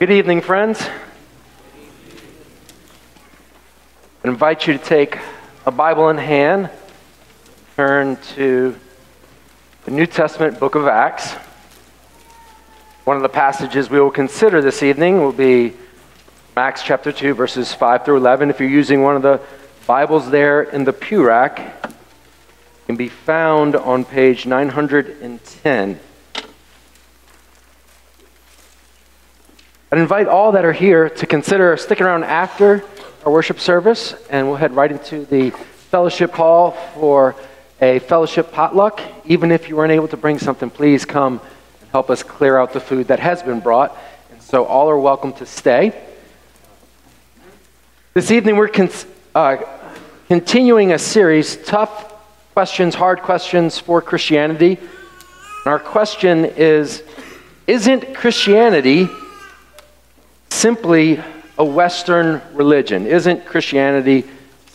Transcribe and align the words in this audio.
Good 0.00 0.10
evening, 0.10 0.40
friends. 0.40 0.84
I 4.24 4.28
invite 4.28 4.66
you 4.66 4.76
to 4.76 4.84
take 4.84 5.20
a 5.66 5.70
Bible 5.70 6.08
in 6.08 6.18
hand, 6.18 6.68
turn 7.76 8.16
to 8.34 8.74
the 9.84 9.92
New 9.92 10.06
Testament 10.06 10.58
book 10.58 10.74
of 10.74 10.88
Acts. 10.88 11.34
One 13.04 13.16
of 13.16 13.22
the 13.22 13.28
passages 13.28 13.88
we 13.88 14.00
will 14.00 14.10
consider 14.10 14.60
this 14.60 14.82
evening 14.82 15.20
will 15.20 15.30
be 15.32 15.74
Acts 16.56 16.82
chapter 16.82 17.12
2, 17.12 17.34
verses 17.34 17.72
5 17.72 18.04
through 18.04 18.16
11. 18.16 18.50
If 18.50 18.58
you're 18.58 18.68
using 18.68 19.04
one 19.04 19.14
of 19.14 19.22
the 19.22 19.40
Bibles 19.86 20.28
there 20.28 20.64
in 20.64 20.82
the 20.82 20.92
pew 20.92 21.24
rack, 21.24 21.60
it 21.84 22.86
can 22.86 22.96
be 22.96 23.08
found 23.08 23.76
on 23.76 24.04
page 24.04 24.44
910. 24.44 26.00
I'd 29.94 30.00
invite 30.00 30.26
all 30.26 30.50
that 30.50 30.64
are 30.64 30.72
here 30.72 31.08
to 31.08 31.24
consider 31.24 31.76
sticking 31.76 32.04
around 32.04 32.24
after 32.24 32.82
our 33.24 33.30
worship 33.30 33.60
service, 33.60 34.12
and 34.28 34.48
we'll 34.48 34.56
head 34.56 34.72
right 34.74 34.90
into 34.90 35.24
the 35.24 35.50
fellowship 35.50 36.32
hall 36.32 36.72
for 36.94 37.36
a 37.80 38.00
fellowship 38.00 38.50
potluck. 38.50 39.00
Even 39.24 39.52
if 39.52 39.68
you 39.68 39.76
weren't 39.76 39.92
able 39.92 40.08
to 40.08 40.16
bring 40.16 40.40
something, 40.40 40.68
please 40.68 41.04
come 41.04 41.40
and 41.80 41.90
help 41.92 42.10
us 42.10 42.24
clear 42.24 42.58
out 42.58 42.72
the 42.72 42.80
food 42.80 43.06
that 43.06 43.20
has 43.20 43.40
been 43.44 43.60
brought. 43.60 43.96
And 44.32 44.42
so 44.42 44.64
all 44.64 44.90
are 44.90 44.98
welcome 44.98 45.32
to 45.34 45.46
stay. 45.46 45.92
This 48.14 48.32
evening, 48.32 48.56
we're 48.56 48.66
con- 48.66 48.90
uh, 49.32 49.58
continuing 50.26 50.90
a 50.90 50.98
series, 50.98 51.54
Tough 51.54 52.12
Questions, 52.52 52.96
Hard 52.96 53.22
Questions 53.22 53.78
for 53.78 54.02
Christianity. 54.02 54.76
And 54.76 55.66
our 55.66 55.78
question 55.78 56.46
is 56.46 57.04
Isn't 57.68 58.12
Christianity 58.12 59.08
simply 60.50 61.22
a 61.58 61.64
Western 61.64 62.40
religion? 62.52 63.06
Isn't 63.06 63.44
Christianity 63.44 64.24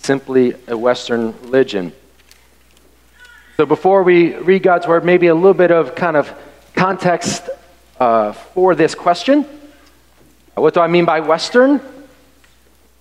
simply 0.02 0.54
a 0.68 0.78
Western 0.78 1.34
religion? 1.42 1.92
So, 3.58 3.66
before 3.66 4.04
we 4.04 4.36
read 4.36 4.64
God's 4.64 4.88
word, 4.88 5.04
maybe 5.04 5.28
a 5.28 5.36
little 5.36 5.54
bit 5.54 5.72
of 5.72 5.96
kind 5.96 6.16
of 6.16 6.34
context 6.76 7.50
uh, 8.00 8.32
for 8.32 8.76
this 8.76 8.96
question. 8.96 9.46
What 10.56 10.74
do 10.74 10.80
I 10.80 10.88
mean 10.88 11.06
by 11.06 11.20
Western? 11.20 11.82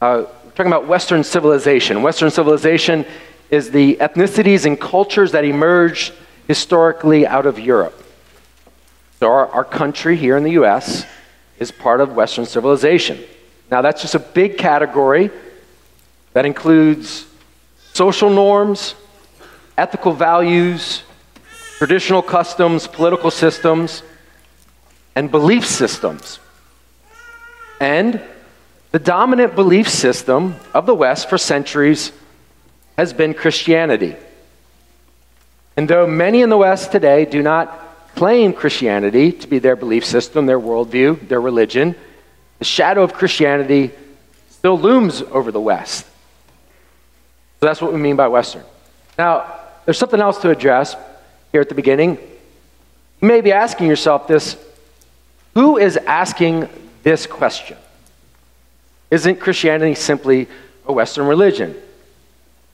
Uh, 0.01 0.25
we're 0.45 0.51
talking 0.51 0.67
about 0.67 0.87
Western 0.87 1.23
civilization. 1.23 2.03
Western 2.03 2.31
civilization 2.31 3.05
is 3.51 3.71
the 3.71 3.97
ethnicities 3.97 4.65
and 4.67 4.81
cultures 4.81 5.33
that 5.33 5.45
emerged 5.45 6.13
historically 6.47 7.27
out 7.27 7.47
of 7.47 7.59
Europe. 7.59 8.03
So, 9.21 9.27
our, 9.27 9.47
our 9.49 9.65
country 9.65 10.17
here 10.17 10.37
in 10.37 10.43
the 10.43 10.53
U.S 10.53 11.07
is 11.59 11.71
part 11.71 12.01
of 12.01 12.13
Western 12.13 12.47
civilization. 12.47 13.23
Now, 13.71 13.83
that's 13.83 14.03
just 14.03 14.15
a 14.15 14.19
big 14.21 14.59
category 14.59 15.31
that 16.33 16.47
includes 16.47 17.27
social 17.93 18.31
norms, 18.31 18.95
ethical 19.77 20.13
values, 20.13 21.03
traditional 21.79 22.23
customs, 22.23 22.87
political 22.87 23.31
systems, 23.31 24.03
and 25.15 25.31
belief 25.31 25.67
systems. 25.67 26.39
And 27.81 28.21
the 28.91 28.99
dominant 28.99 29.55
belief 29.55 29.89
system 29.89 30.57
of 30.75 30.87
the 30.87 30.95
West 30.95 31.29
for 31.29 31.39
centuries 31.39 32.13
has 32.97 33.13
been 33.13 33.35
Christianity. 33.35 34.17
And 35.77 35.89
though 35.89 36.07
many 36.07 36.43
in 36.43 36.51
the 36.51 36.57
West 36.57 36.91
today 36.91 37.25
do 37.25 37.43
not 37.43 37.88
claim 38.19 38.53
Christianity 38.53 39.31
to 39.31 39.47
be 39.47 39.61
their 39.61 39.77
belief 39.77 40.05
system, 40.05 40.47
their 40.47 40.59
worldview, 40.59 41.29
their 41.29 41.41
religion, 41.41 41.95
the 42.59 42.65
shadow 42.65 43.05
of 43.05 43.13
Christianity 43.13 43.93
still 44.51 44.77
looms 44.77 45.23
over 45.23 45.53
the 45.53 45.61
West. 45.61 46.05
So 47.61 47.67
that's 47.67 47.81
what 47.81 47.93
we 47.93 48.01
mean 48.01 48.17
by 48.17 48.27
Western. 48.27 48.65
Now, 49.17 49.55
there's 49.85 49.99
something 49.99 50.19
else 50.19 50.39
to 50.39 50.51
address 50.51 50.97
here 51.53 51.61
at 51.61 51.69
the 51.69 51.77
beginning. 51.77 52.19
You 53.21 53.29
may 53.29 53.41
be 53.41 53.53
asking 53.53 53.87
yourself 53.87 54.27
this 54.27 54.57
who 55.55 55.79
is 55.79 55.97
asking 55.97 56.69
this 57.05 57.25
question? 57.25 57.77
Isn't 59.13 59.39
Christianity 59.39 59.95
simply 59.95 60.49
a 60.87 60.93
Western 60.93 61.29
religion? 61.29 61.77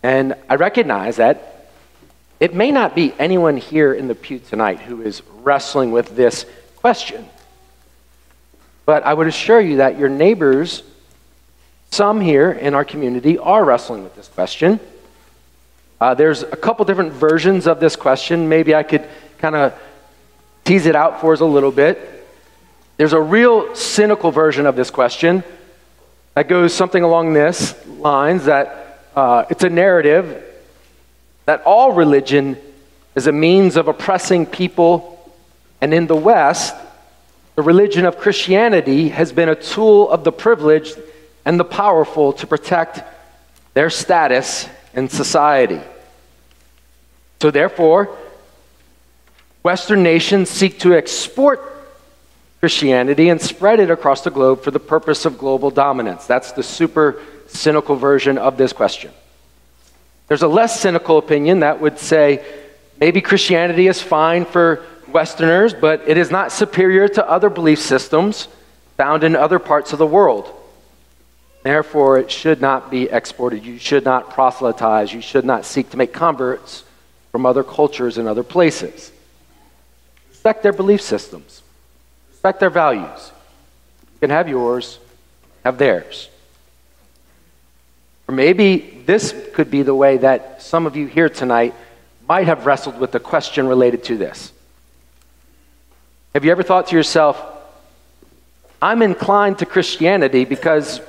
And 0.02 0.36
I 0.48 0.54
recognize 0.54 1.16
that 1.16 1.53
it 2.40 2.54
may 2.54 2.70
not 2.70 2.94
be 2.94 3.12
anyone 3.18 3.56
here 3.56 3.94
in 3.94 4.08
the 4.08 4.14
pew 4.14 4.38
tonight 4.38 4.80
who 4.80 5.02
is 5.02 5.22
wrestling 5.42 5.92
with 5.92 6.16
this 6.16 6.46
question. 6.76 7.28
But 8.86 9.04
I 9.04 9.14
would 9.14 9.26
assure 9.26 9.60
you 9.60 9.78
that 9.78 9.98
your 9.98 10.08
neighbors, 10.08 10.82
some 11.90 12.20
here 12.20 12.50
in 12.50 12.74
our 12.74 12.84
community, 12.84 13.38
are 13.38 13.64
wrestling 13.64 14.02
with 14.02 14.14
this 14.16 14.28
question. 14.28 14.80
Uh, 16.00 16.14
there's 16.14 16.42
a 16.42 16.56
couple 16.56 16.84
different 16.84 17.12
versions 17.12 17.66
of 17.66 17.80
this 17.80 17.96
question. 17.96 18.48
Maybe 18.48 18.74
I 18.74 18.82
could 18.82 19.08
kind 19.38 19.54
of 19.54 19.78
tease 20.64 20.86
it 20.86 20.96
out 20.96 21.20
for 21.20 21.32
us 21.32 21.40
a 21.40 21.46
little 21.46 21.72
bit. 21.72 22.26
There's 22.96 23.12
a 23.12 23.20
real 23.20 23.74
cynical 23.74 24.30
version 24.30 24.66
of 24.66 24.76
this 24.76 24.90
question 24.90 25.44
that 26.34 26.48
goes 26.48 26.74
something 26.74 27.02
along 27.02 27.32
this 27.32 27.74
lines 27.86 28.46
that 28.46 29.00
uh, 29.14 29.44
it's 29.48 29.64
a 29.64 29.70
narrative 29.70 30.53
that 31.46 31.62
all 31.64 31.92
religion 31.92 32.56
is 33.14 33.26
a 33.26 33.32
means 33.32 33.76
of 33.76 33.88
oppressing 33.88 34.46
people, 34.46 35.32
and 35.80 35.94
in 35.94 36.06
the 36.06 36.16
West, 36.16 36.74
the 37.54 37.62
religion 37.62 38.06
of 38.06 38.18
Christianity 38.18 39.10
has 39.10 39.32
been 39.32 39.48
a 39.48 39.54
tool 39.54 40.10
of 40.10 40.24
the 40.24 40.32
privileged 40.32 40.98
and 41.44 41.60
the 41.60 41.64
powerful 41.64 42.32
to 42.34 42.46
protect 42.46 43.02
their 43.74 43.90
status 43.90 44.68
in 44.94 45.08
society. 45.08 45.80
So, 47.40 47.50
therefore, 47.50 48.16
Western 49.62 50.02
nations 50.02 50.50
seek 50.50 50.78
to 50.80 50.94
export 50.94 51.60
Christianity 52.60 53.28
and 53.28 53.40
spread 53.40 53.80
it 53.80 53.90
across 53.90 54.22
the 54.22 54.30
globe 54.30 54.62
for 54.62 54.70
the 54.70 54.80
purpose 54.80 55.24
of 55.24 55.38
global 55.38 55.70
dominance. 55.70 56.26
That's 56.26 56.52
the 56.52 56.62
super 56.62 57.20
cynical 57.46 57.96
version 57.96 58.38
of 58.38 58.56
this 58.56 58.72
question. 58.72 59.12
There's 60.28 60.42
a 60.42 60.48
less 60.48 60.80
cynical 60.80 61.18
opinion 61.18 61.60
that 61.60 61.80
would 61.80 61.98
say 61.98 62.44
maybe 62.98 63.20
Christianity 63.20 63.88
is 63.88 64.00
fine 64.00 64.44
for 64.44 64.84
Westerners, 65.08 65.74
but 65.74 66.08
it 66.08 66.16
is 66.16 66.30
not 66.30 66.50
superior 66.50 67.08
to 67.08 67.28
other 67.28 67.50
belief 67.50 67.78
systems 67.78 68.48
found 68.96 69.24
in 69.24 69.36
other 69.36 69.58
parts 69.58 69.92
of 69.92 69.98
the 69.98 70.06
world. 70.06 70.52
Therefore, 71.62 72.18
it 72.18 72.30
should 72.30 72.60
not 72.60 72.90
be 72.90 73.04
exported. 73.04 73.64
You 73.64 73.78
should 73.78 74.04
not 74.04 74.30
proselytize. 74.30 75.12
You 75.12 75.20
should 75.20 75.44
not 75.44 75.64
seek 75.64 75.90
to 75.90 75.96
make 75.96 76.12
converts 76.12 76.84
from 77.32 77.46
other 77.46 77.64
cultures 77.64 78.18
and 78.18 78.28
other 78.28 78.42
places. 78.42 79.10
Respect 80.30 80.62
their 80.62 80.72
belief 80.72 81.00
systems, 81.00 81.62
respect 82.30 82.60
their 82.60 82.70
values. 82.70 83.32
You 84.12 84.20
can 84.20 84.30
have 84.30 84.48
yours, 84.48 84.98
have 85.64 85.78
theirs. 85.78 86.28
Or 88.28 88.34
maybe 88.34 89.02
this 89.06 89.34
could 89.52 89.70
be 89.70 89.82
the 89.82 89.94
way 89.94 90.16
that 90.18 90.62
some 90.62 90.86
of 90.86 90.96
you 90.96 91.06
here 91.06 91.28
tonight 91.28 91.74
might 92.28 92.46
have 92.46 92.66
wrestled 92.66 92.98
with 92.98 93.12
the 93.12 93.20
question 93.20 93.66
related 93.66 94.04
to 94.04 94.16
this. 94.16 94.52
Have 96.34 96.44
you 96.44 96.50
ever 96.50 96.62
thought 96.62 96.88
to 96.88 96.96
yourself, 96.96 97.40
I'm 98.80 99.02
inclined 99.02 99.58
to 99.58 99.66
Christianity 99.66 100.44
because, 100.44 101.00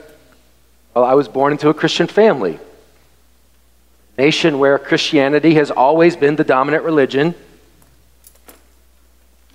well, 0.93 1.05
I 1.05 1.13
was 1.13 1.27
born 1.27 1.53
into 1.53 1.69
a 1.69 1.73
Christian 1.73 2.07
family, 2.07 2.59
nation 4.17 4.59
where 4.59 4.77
Christianity 4.77 5.55
has 5.55 5.71
always 5.71 6.15
been 6.15 6.35
the 6.35 6.43
dominant 6.43 6.83
religion. 6.83 7.33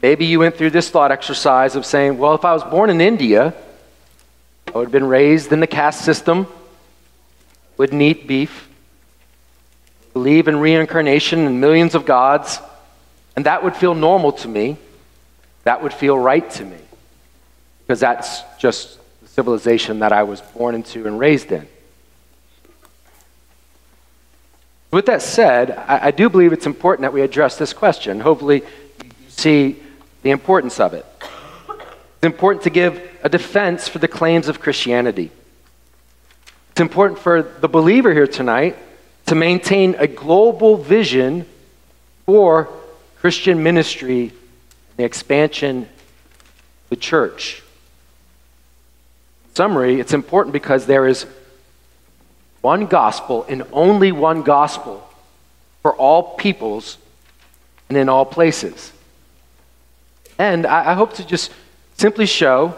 Maybe 0.02 0.24
you 0.24 0.38
went 0.38 0.56
through 0.56 0.70
this 0.70 0.88
thought 0.88 1.12
exercise 1.12 1.76
of 1.76 1.84
saying, 1.84 2.16
well, 2.16 2.34
if 2.34 2.44
I 2.44 2.54
was 2.54 2.64
born 2.64 2.88
in 2.88 3.00
India, 3.02 3.54
I 4.66 4.78
would 4.78 4.84
have 4.84 4.92
been 4.92 5.08
raised 5.08 5.52
in 5.52 5.60
the 5.60 5.66
caste 5.66 6.04
system 6.04 6.46
wouldn't 7.80 8.02
eat 8.02 8.26
beef, 8.26 8.68
believe 10.12 10.48
in 10.48 10.60
reincarnation 10.60 11.46
and 11.46 11.62
millions 11.62 11.94
of 11.94 12.04
gods, 12.04 12.60
and 13.34 13.46
that 13.46 13.64
would 13.64 13.74
feel 13.74 13.94
normal 13.94 14.32
to 14.32 14.48
me. 14.48 14.76
That 15.64 15.82
would 15.82 15.94
feel 15.94 16.18
right 16.18 16.48
to 16.50 16.64
me. 16.66 16.76
Because 17.80 17.98
that's 17.98 18.42
just 18.58 18.98
the 19.22 19.28
civilization 19.28 20.00
that 20.00 20.12
I 20.12 20.24
was 20.24 20.42
born 20.42 20.74
into 20.74 21.06
and 21.06 21.18
raised 21.18 21.52
in. 21.52 21.66
With 24.90 25.06
that 25.06 25.22
said, 25.22 25.70
I, 25.70 26.08
I 26.08 26.10
do 26.10 26.28
believe 26.28 26.52
it's 26.52 26.66
important 26.66 27.04
that 27.04 27.14
we 27.14 27.22
address 27.22 27.56
this 27.56 27.72
question. 27.72 28.20
Hopefully, 28.20 28.60
you 29.02 29.30
see 29.30 29.82
the 30.20 30.32
importance 30.32 30.80
of 30.80 30.92
it. 30.92 31.06
It's 31.70 32.24
important 32.24 32.64
to 32.64 32.70
give 32.70 33.00
a 33.22 33.30
defense 33.30 33.88
for 33.88 34.00
the 34.00 34.08
claims 34.08 34.48
of 34.48 34.60
Christianity. 34.60 35.30
It's 36.80 36.88
important 36.88 37.18
for 37.18 37.42
the 37.42 37.68
believer 37.68 38.10
here 38.14 38.26
tonight 38.26 38.74
to 39.26 39.34
maintain 39.34 39.96
a 39.98 40.06
global 40.06 40.78
vision 40.78 41.44
for 42.24 42.70
Christian 43.18 43.62
ministry 43.62 44.30
and 44.30 44.96
the 44.96 45.04
expansion 45.04 45.82
of 45.82 46.88
the 46.88 46.96
church. 46.96 47.62
summary, 49.52 50.00
it's 50.00 50.14
important 50.14 50.54
because 50.54 50.86
there 50.86 51.06
is 51.06 51.26
one 52.62 52.86
gospel 52.86 53.44
and 53.46 53.62
only 53.74 54.10
one 54.10 54.40
gospel 54.40 55.06
for 55.82 55.94
all 55.94 56.34
peoples 56.36 56.96
and 57.90 57.98
in 57.98 58.08
all 58.08 58.24
places. 58.24 58.90
And 60.38 60.64
I, 60.64 60.92
I 60.92 60.94
hope 60.94 61.12
to 61.16 61.26
just 61.26 61.52
simply 61.98 62.24
show 62.24 62.74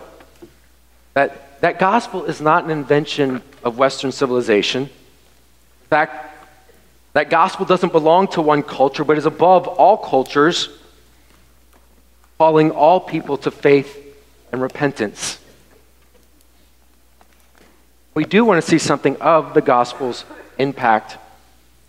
that 1.14 1.60
that 1.60 1.78
gospel 1.78 2.24
is 2.24 2.40
not 2.40 2.64
an 2.64 2.70
invention 2.70 3.40
of 3.64 3.78
Western 3.78 4.12
civilization. 4.12 4.82
In 4.82 5.88
fact, 5.88 6.32
that 7.12 7.30
gospel 7.30 7.66
doesn't 7.66 7.92
belong 7.92 8.28
to 8.28 8.42
one 8.42 8.62
culture, 8.62 9.04
but 9.04 9.18
is 9.18 9.26
above 9.26 9.68
all 9.68 9.96
cultures, 9.96 10.68
calling 12.38 12.70
all 12.70 13.00
people 13.00 13.36
to 13.38 13.50
faith 13.50 13.98
and 14.50 14.62
repentance. 14.62 15.38
We 18.14 18.24
do 18.24 18.44
want 18.44 18.62
to 18.62 18.68
see 18.68 18.78
something 18.78 19.16
of 19.16 19.54
the 19.54 19.62
gospel's 19.62 20.24
impact 20.58 21.16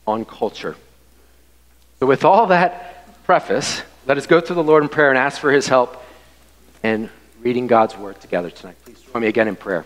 on 0.08 0.25
culture. 0.25 0.75
So, 2.00 2.06
with 2.06 2.25
all 2.25 2.48
that 2.48 3.24
preface, 3.25 3.81
let 4.06 4.18
us 4.18 4.28
go 4.28 4.40
to 4.40 4.54
the 4.54 4.64
Lord 4.64 4.84
in 4.84 4.90
prayer 4.90 5.10
and 5.10 5.18
ask 5.18 5.40
for 5.40 5.52
his 5.52 5.68
help 5.68 6.04
in 6.84 7.10
reading 7.42 7.68
God's 7.68 7.98
word 7.98 8.20
together 8.20 8.50
tonight. 8.50 8.75
Please 8.84 9.02
join 9.02 9.22
me 9.22 9.28
again 9.28 9.48
in 9.48 9.56
prayer. 9.56 9.86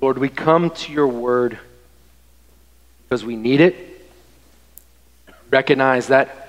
Lord, 0.00 0.18
we 0.18 0.28
come 0.28 0.70
to 0.70 0.92
your 0.92 1.08
word 1.08 1.58
because 3.02 3.24
we 3.24 3.36
need 3.36 3.60
it. 3.60 3.74
Recognize 5.50 6.08
that 6.08 6.48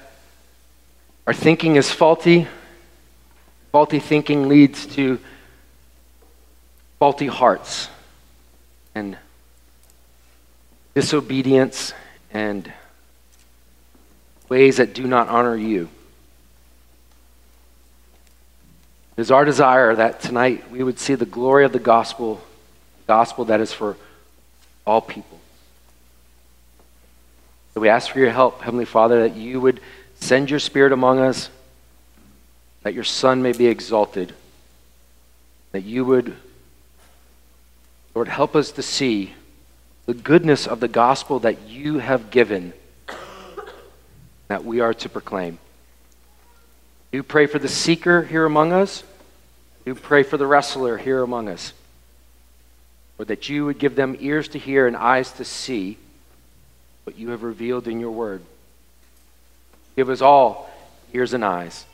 our 1.25 1.33
thinking 1.33 1.75
is 1.75 1.89
faulty. 1.89 2.47
Faulty 3.71 3.99
thinking 3.99 4.49
leads 4.49 4.85
to 4.87 5.19
faulty 6.99 7.27
hearts 7.27 7.89
and 8.95 9.17
disobedience 10.93 11.93
and 12.31 12.71
ways 14.49 14.77
that 14.77 14.93
do 14.93 15.05
not 15.05 15.29
honor 15.29 15.55
you. 15.55 15.89
It 19.15 19.21
is 19.21 19.31
our 19.31 19.45
desire 19.45 19.95
that 19.95 20.21
tonight 20.21 20.69
we 20.69 20.83
would 20.83 20.99
see 20.99 21.15
the 21.15 21.25
glory 21.25 21.65
of 21.65 21.71
the 21.71 21.79
gospel 21.79 22.41
gospel 23.07 23.45
that 23.45 23.61
is 23.61 23.73
for 23.73 23.95
all 24.85 25.01
people. 25.01 25.39
So 27.73 27.81
we 27.81 27.89
ask 27.89 28.11
for 28.11 28.19
your 28.19 28.31
help, 28.31 28.61
Heavenly 28.61 28.85
Father, 28.85 29.27
that 29.27 29.35
you 29.35 29.61
would 29.61 29.79
send 30.19 30.49
your 30.49 30.59
Spirit 30.59 30.91
among 30.91 31.19
us, 31.19 31.49
that 32.83 32.93
your 32.93 33.03
Son 33.03 33.41
may 33.41 33.53
be 33.53 33.67
exalted, 33.67 34.33
that 35.71 35.83
you 35.83 36.03
would, 36.03 36.35
Lord, 38.13 38.27
help 38.27 38.55
us 38.55 38.71
to 38.71 38.81
see 38.81 39.33
the 40.05 40.13
goodness 40.13 40.67
of 40.67 40.79
the 40.79 40.87
gospel 40.87 41.39
that 41.39 41.67
you 41.67 41.99
have 41.99 42.29
given 42.29 42.73
that 44.47 44.63
we 44.63 44.79
are 44.79 44.93
to 44.93 45.09
proclaim. 45.09 45.59
Do 47.11 47.21
pray 47.21 47.45
for 47.45 47.59
the 47.59 47.67
seeker 47.67 48.23
here 48.23 48.45
among 48.45 48.71
us. 48.71 49.03
Do 49.85 49.93
pray 49.93 50.23
for 50.23 50.37
the 50.37 50.47
wrestler 50.47 50.97
here 50.97 51.21
among 51.21 51.49
us 51.49 51.73
or 53.17 53.25
that 53.25 53.49
you 53.49 53.65
would 53.65 53.79
give 53.79 53.95
them 53.95 54.15
ears 54.19 54.47
to 54.49 54.59
hear 54.59 54.87
and 54.87 54.95
eyes 54.95 55.31
to 55.33 55.45
see 55.45 55.97
what 57.03 57.17
you 57.17 57.29
have 57.29 57.43
revealed 57.43 57.87
in 57.87 57.99
your 57.99 58.11
word. 58.11 58.41
Give 59.95 60.09
us 60.09 60.21
all 60.21 60.69
ears 61.13 61.33
and 61.33 61.43
eyes. 61.43 61.85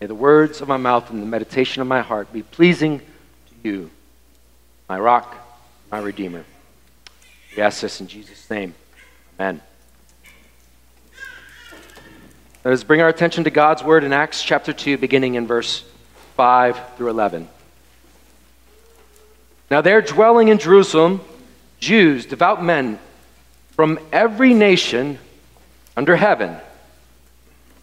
May 0.00 0.06
the 0.06 0.14
words 0.14 0.60
of 0.60 0.68
my 0.68 0.76
mouth 0.76 1.10
and 1.10 1.22
the 1.22 1.26
meditation 1.26 1.80
of 1.80 1.88
my 1.88 2.02
heart 2.02 2.32
be 2.32 2.42
pleasing 2.42 2.98
to 2.98 3.68
you, 3.68 3.90
my 4.88 4.98
rock, 4.98 5.34
my 5.90 6.00
redeemer. 6.00 6.44
We 7.56 7.62
ask 7.62 7.80
this 7.80 8.00
in 8.00 8.06
Jesus' 8.06 8.50
name. 8.50 8.74
Amen. 9.38 9.62
Let 12.64 12.74
us 12.74 12.84
bring 12.84 13.00
our 13.00 13.08
attention 13.08 13.44
to 13.44 13.50
God's 13.50 13.82
word 13.82 14.04
in 14.04 14.12
Acts 14.12 14.42
chapter 14.42 14.72
2, 14.72 14.98
beginning 14.98 15.36
in 15.36 15.46
verse 15.46 15.84
5 16.36 16.96
through 16.96 17.08
11. 17.08 17.48
Now, 19.70 19.80
there 19.80 20.00
dwelling 20.00 20.48
in 20.48 20.58
Jerusalem, 20.58 21.20
Jews, 21.80 22.26
devout 22.26 22.62
men 22.62 22.98
from 23.72 23.98
every 24.12 24.54
nation 24.54 25.18
under 25.96 26.14
heaven. 26.16 26.56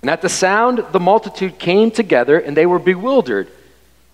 And 0.01 0.09
at 0.09 0.21
the 0.21 0.29
sound, 0.29 0.85
the 0.91 0.99
multitude 0.99 1.59
came 1.59 1.91
together, 1.91 2.39
and 2.39 2.55
they 2.55 2.65
were 2.65 2.79
bewildered, 2.79 3.49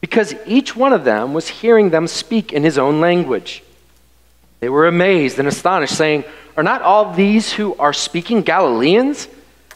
because 0.01 0.33
each 0.45 0.75
one 0.75 0.93
of 0.93 1.03
them 1.03 1.33
was 1.33 1.47
hearing 1.47 1.89
them 1.89 2.07
speak 2.07 2.53
in 2.53 2.63
his 2.63 2.77
own 2.77 3.01
language. 3.01 3.63
They 4.61 4.69
were 4.69 4.87
amazed 4.87 5.37
and 5.37 5.47
astonished, 5.47 5.95
saying, 5.95 6.23
Are 6.57 6.63
not 6.63 6.81
all 6.81 7.13
these 7.13 7.53
who 7.53 7.75
are 7.75 7.93
speaking 7.93 8.41
Galileans? 8.41 9.27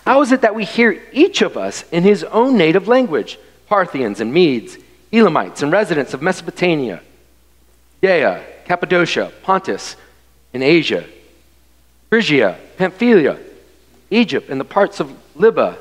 How 0.05 0.21
is 0.21 0.31
it 0.31 0.41
that 0.41 0.55
we 0.55 0.65
hear 0.65 1.01
each 1.13 1.41
of 1.41 1.57
us 1.57 1.85
in 1.91 2.03
his 2.03 2.23
own 2.23 2.57
native 2.57 2.87
language? 2.87 3.37
Parthians 3.67 4.19
and 4.19 4.33
Medes, 4.33 4.77
Elamites 5.11 5.61
and 5.61 5.71
residents 5.71 6.13
of 6.13 6.21
Mesopotamia 6.21 7.01
Judea, 8.03 8.44
Cappadocia, 8.65 9.31
Pontus, 9.44 9.95
in 10.51 10.61
Asia, 10.61 11.05
Phrygia, 12.09 12.59
Pamphylia, 12.75 13.39
Egypt, 14.11 14.50
and 14.50 14.59
the 14.59 14.65
parts 14.65 15.00
of 15.00 15.09
Libya 15.38 15.77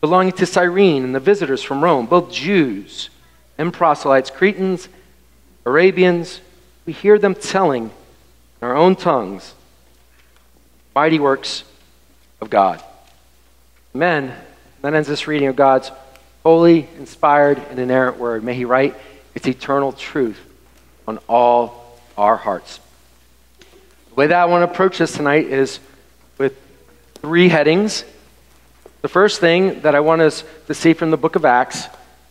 belonging 0.00 0.32
to 0.32 0.46
Cyrene, 0.46 1.04
and 1.04 1.14
the 1.14 1.20
visitors 1.20 1.62
from 1.62 1.82
Rome, 1.82 2.06
both 2.06 2.32
Jews 2.32 3.08
and 3.56 3.72
proselytes, 3.72 4.30
Cretans, 4.30 4.88
Arabians. 5.64 6.40
We 6.86 6.92
hear 6.92 7.20
them 7.20 7.36
telling 7.36 7.84
in 7.84 7.90
our 8.66 8.74
own 8.74 8.96
tongues 8.96 9.54
mighty 10.92 11.20
works 11.20 11.62
of 12.40 12.50
God. 12.50 12.82
Amen. 13.94 14.34
That 14.82 14.92
ends 14.92 15.06
this 15.06 15.28
reading 15.28 15.46
of 15.46 15.54
God's 15.54 15.92
holy, 16.42 16.88
inspired, 16.98 17.58
and 17.70 17.78
inerrant 17.78 18.18
word. 18.18 18.42
May 18.42 18.54
He 18.54 18.64
write 18.64 18.96
its 19.36 19.46
eternal 19.46 19.92
truth 19.92 20.40
on 21.08 21.18
all 21.26 21.98
our 22.18 22.36
hearts. 22.36 22.80
The 24.10 24.14
way 24.14 24.26
that 24.26 24.36
I 24.36 24.44
want 24.44 24.60
to 24.60 24.70
approach 24.70 24.98
this 24.98 25.12
tonight 25.14 25.46
is 25.46 25.80
with 26.36 26.54
three 27.22 27.48
headings. 27.48 28.04
The 29.00 29.08
first 29.08 29.40
thing 29.40 29.80
that 29.80 29.94
I 29.94 30.00
want 30.00 30.20
us 30.20 30.44
to 30.66 30.74
see 30.74 30.92
from 30.92 31.10
the 31.10 31.16
book 31.16 31.34
of 31.34 31.46
Acts 31.46 31.86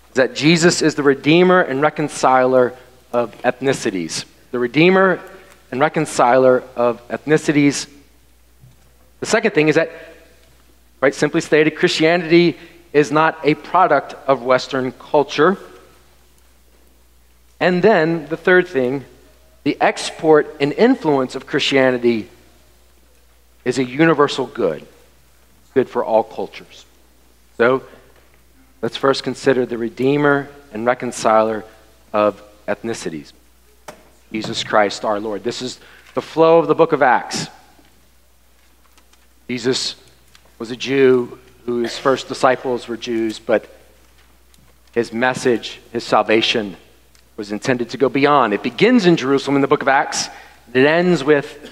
is 0.09 0.13
that 0.13 0.35
Jesus 0.35 0.83
is 0.83 0.93
the 0.93 1.01
Redeemer 1.01 1.59
and 1.59 1.81
Reconciler 1.81 2.75
of 3.11 3.35
ethnicities. 3.41 4.25
The 4.51 4.59
Redeemer 4.59 5.21
and 5.71 5.81
Reconciler 5.81 6.63
of 6.75 7.05
ethnicities. 7.07 7.89
The 9.21 9.25
second 9.25 9.55
thing 9.55 9.69
is 9.69 9.75
that, 9.75 9.89
right, 11.01 11.15
simply 11.15 11.41
stated, 11.41 11.75
Christianity 11.75 12.55
is 12.93 13.11
not 13.11 13.39
a 13.43 13.55
product 13.55 14.13
of 14.27 14.43
Western 14.43 14.91
culture. 14.91 15.57
And 17.59 17.81
then 17.81 18.27
the 18.27 18.37
third 18.37 18.67
thing, 18.67 19.05
the 19.63 19.77
export 19.81 20.55
and 20.59 20.73
influence 20.73 21.35
of 21.35 21.45
Christianity 21.45 22.29
is 23.65 23.77
a 23.77 23.83
universal 23.83 24.45
good, 24.45 24.85
good 25.73 25.89
for 25.89 26.03
all 26.03 26.23
cultures. 26.23 26.85
So 27.57 27.83
let's 28.81 28.97
first 28.97 29.23
consider 29.23 29.65
the 29.65 29.77
Redeemer 29.77 30.47
and 30.71 30.85
Reconciler 30.85 31.65
of 32.13 32.41
ethnicities 32.67 33.33
Jesus 34.31 34.63
Christ 34.63 35.05
our 35.05 35.19
Lord. 35.19 35.43
This 35.43 35.61
is 35.61 35.79
the 36.13 36.21
flow 36.21 36.59
of 36.59 36.67
the 36.67 36.75
book 36.75 36.91
of 36.91 37.01
Acts. 37.01 37.47
Jesus 39.47 39.95
was 40.59 40.71
a 40.71 40.75
Jew 40.75 41.39
whose 41.65 41.97
first 41.97 42.27
disciples 42.27 42.87
were 42.87 42.97
Jews, 42.97 43.39
but 43.39 43.67
his 44.93 45.13
message, 45.13 45.79
his 45.93 46.03
salvation, 46.03 46.75
was 47.37 47.51
intended 47.51 47.91
to 47.91 47.97
go 47.97 48.09
beyond. 48.09 48.53
It 48.53 48.63
begins 48.63 49.05
in 49.05 49.15
Jerusalem 49.15 49.55
in 49.55 49.61
the 49.61 49.67
book 49.67 49.83
of 49.83 49.87
Acts. 49.87 50.27
It 50.73 50.85
ends 50.85 51.23
with 51.23 51.71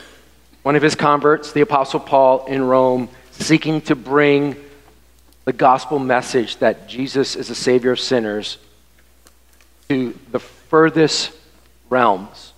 one 0.62 0.75
of 0.75 0.84
his 0.84 0.95
converts, 0.95 1.51
the 1.51 1.62
Apostle 1.62 2.00
Paul, 2.00 2.45
in 2.45 2.63
Rome, 2.63 3.10
seeking 3.31 3.81
to 3.81 3.95
bring 3.95 4.55
the 5.43 5.53
gospel 5.53 6.00
message 6.00 6.57
that 6.57 6.88
Jesus 6.88 7.36
is 7.36 7.48
the 7.48 7.55
Savior 7.55 7.91
of 7.91 8.00
sinners 8.00 8.57
to 9.89 10.17
the 10.31 10.39
furthest 10.39 11.31
realms. 11.89 12.53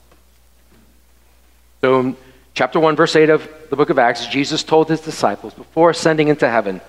So, 1.81 2.15
chapter 2.53 2.79
1, 2.79 2.95
verse 2.95 3.15
8 3.15 3.29
of 3.29 3.49
the 3.69 3.75
book 3.75 3.89
of 3.89 3.99
Acts, 3.99 4.27
Jesus 4.27 4.63
told 4.63 4.89
his 4.89 5.01
disciples 5.01 5.53
before 5.53 5.89
ascending 5.89 6.27
into 6.27 6.49
heaven, 6.49 6.81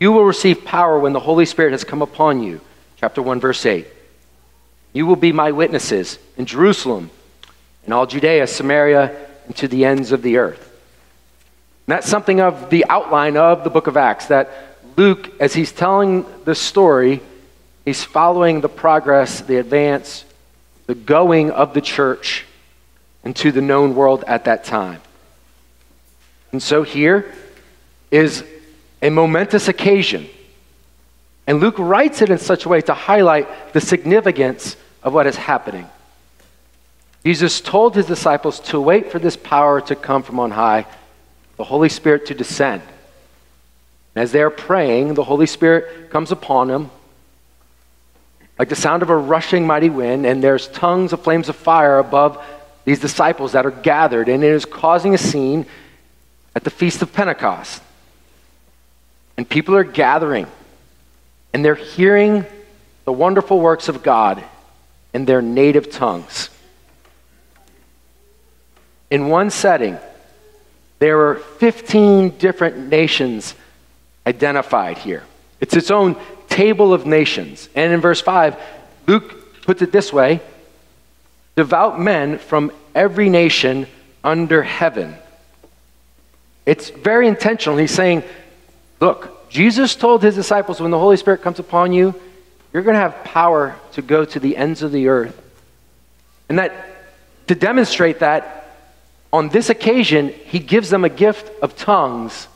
You 0.00 0.12
will 0.12 0.24
receive 0.24 0.64
power 0.64 0.98
when 0.98 1.12
the 1.12 1.20
Holy 1.20 1.46
Spirit 1.46 1.72
has 1.72 1.84
come 1.84 2.02
upon 2.02 2.42
you. 2.42 2.60
Chapter 2.96 3.22
1, 3.22 3.40
verse 3.40 3.64
8. 3.64 3.86
You 4.92 5.06
will 5.06 5.16
be 5.16 5.32
my 5.32 5.52
witnesses 5.52 6.18
in 6.36 6.46
Jerusalem, 6.46 7.10
in 7.86 7.92
all 7.92 8.06
Judea, 8.06 8.46
Samaria, 8.46 9.14
and 9.46 9.56
to 9.56 9.68
the 9.68 9.84
ends 9.84 10.12
of 10.12 10.22
the 10.22 10.38
earth. 10.38 10.60
And 11.86 11.96
that's 11.96 12.08
something 12.08 12.40
of 12.40 12.70
the 12.70 12.84
outline 12.88 13.36
of 13.36 13.64
the 13.64 13.70
book 13.70 13.86
of 13.86 13.96
Acts 13.96 14.26
that 14.26 14.50
Luke, 14.96 15.30
as 15.40 15.54
he's 15.54 15.72
telling 15.72 16.26
the 16.44 16.54
story, 16.54 17.20
he's 17.84 18.04
following 18.04 18.60
the 18.60 18.68
progress, 18.68 19.40
the 19.40 19.56
advance, 19.56 20.24
the 20.86 20.94
going 20.94 21.50
of 21.50 21.74
the 21.74 21.80
church 21.80 22.44
into 23.24 23.52
the 23.52 23.62
known 23.62 23.94
world 23.94 24.24
at 24.26 24.44
that 24.46 24.64
time. 24.64 25.00
And 26.50 26.62
so 26.62 26.82
here 26.82 27.32
is 28.10 28.44
a 29.02 29.10
momentous 29.10 29.68
occasion. 29.68 30.28
And 31.48 31.60
Luke 31.60 31.78
writes 31.78 32.20
it 32.20 32.28
in 32.28 32.36
such 32.36 32.66
a 32.66 32.68
way 32.68 32.82
to 32.82 32.92
highlight 32.92 33.72
the 33.72 33.80
significance 33.80 34.76
of 35.02 35.14
what 35.14 35.26
is 35.26 35.34
happening. 35.34 35.88
Jesus 37.24 37.62
told 37.62 37.96
his 37.96 38.04
disciples 38.04 38.60
to 38.60 38.78
wait 38.78 39.10
for 39.10 39.18
this 39.18 39.36
power 39.36 39.80
to 39.80 39.96
come 39.96 40.22
from 40.22 40.38
on 40.38 40.50
high, 40.50 40.86
the 41.56 41.64
Holy 41.64 41.88
Spirit 41.88 42.26
to 42.26 42.34
descend. 42.34 42.82
And 44.14 44.22
as 44.22 44.30
they're 44.30 44.50
praying, 44.50 45.14
the 45.14 45.24
Holy 45.24 45.46
Spirit 45.46 46.10
comes 46.10 46.30
upon 46.30 46.68
them 46.68 46.90
like 48.58 48.68
the 48.68 48.76
sound 48.76 49.02
of 49.02 49.08
a 49.08 49.16
rushing 49.16 49.66
mighty 49.66 49.88
wind, 49.88 50.26
and 50.26 50.44
there's 50.44 50.68
tongues 50.68 51.12
of 51.14 51.22
flames 51.22 51.48
of 51.48 51.56
fire 51.56 51.98
above 51.98 52.44
these 52.84 53.00
disciples 53.00 53.52
that 53.52 53.64
are 53.64 53.70
gathered, 53.70 54.28
and 54.28 54.44
it 54.44 54.52
is 54.52 54.66
causing 54.66 55.14
a 55.14 55.18
scene 55.18 55.64
at 56.54 56.64
the 56.64 56.70
Feast 56.70 57.00
of 57.00 57.12
Pentecost. 57.12 57.82
And 59.36 59.48
people 59.48 59.76
are 59.76 59.84
gathering, 59.84 60.46
and 61.52 61.64
they're 61.64 61.74
hearing 61.74 62.44
the 63.04 63.12
wonderful 63.12 63.60
works 63.60 63.88
of 63.88 64.02
God 64.02 64.42
in 65.14 65.24
their 65.24 65.42
native 65.42 65.90
tongues. 65.90 66.50
In 69.10 69.28
one 69.28 69.50
setting, 69.50 69.98
there 70.98 71.16
were 71.16 71.36
15 71.36 72.36
different 72.38 72.76
nations 72.88 73.54
identified 74.26 74.98
here. 74.98 75.24
It's 75.60 75.74
its 75.74 75.90
own 75.90 76.16
table 76.48 76.92
of 76.92 77.06
nations. 77.06 77.68
And 77.74 77.92
in 77.92 78.00
verse 78.00 78.20
5, 78.20 78.60
Luke 79.06 79.62
puts 79.62 79.82
it 79.82 79.92
this 79.92 80.12
way 80.12 80.40
devout 81.56 81.98
men 81.98 82.38
from 82.38 82.70
every 82.94 83.28
nation 83.28 83.86
under 84.22 84.62
heaven. 84.62 85.16
It's 86.66 86.90
very 86.90 87.26
intentional. 87.26 87.78
He's 87.78 87.90
saying, 87.90 88.22
look, 89.00 89.37
Jesus 89.48 89.96
told 89.96 90.22
his 90.22 90.34
disciples 90.34 90.80
when 90.80 90.90
the 90.90 90.98
Holy 90.98 91.16
Spirit 91.16 91.42
comes 91.42 91.58
upon 91.58 91.92
you, 91.92 92.14
you're 92.72 92.82
going 92.82 92.94
to 92.94 93.00
have 93.00 93.24
power 93.24 93.76
to 93.92 94.02
go 94.02 94.24
to 94.24 94.38
the 94.40 94.56
ends 94.56 94.82
of 94.82 94.92
the 94.92 95.08
earth. 95.08 95.40
And 96.48 96.58
that 96.58 96.72
to 97.48 97.54
demonstrate 97.54 98.20
that 98.20 98.76
on 99.32 99.48
this 99.48 99.70
occasion, 99.70 100.28
he 100.28 100.58
gives 100.58 100.90
them 100.90 101.04
a 101.04 101.08
gift 101.08 101.50
of 101.62 101.76
tongues 101.76 102.48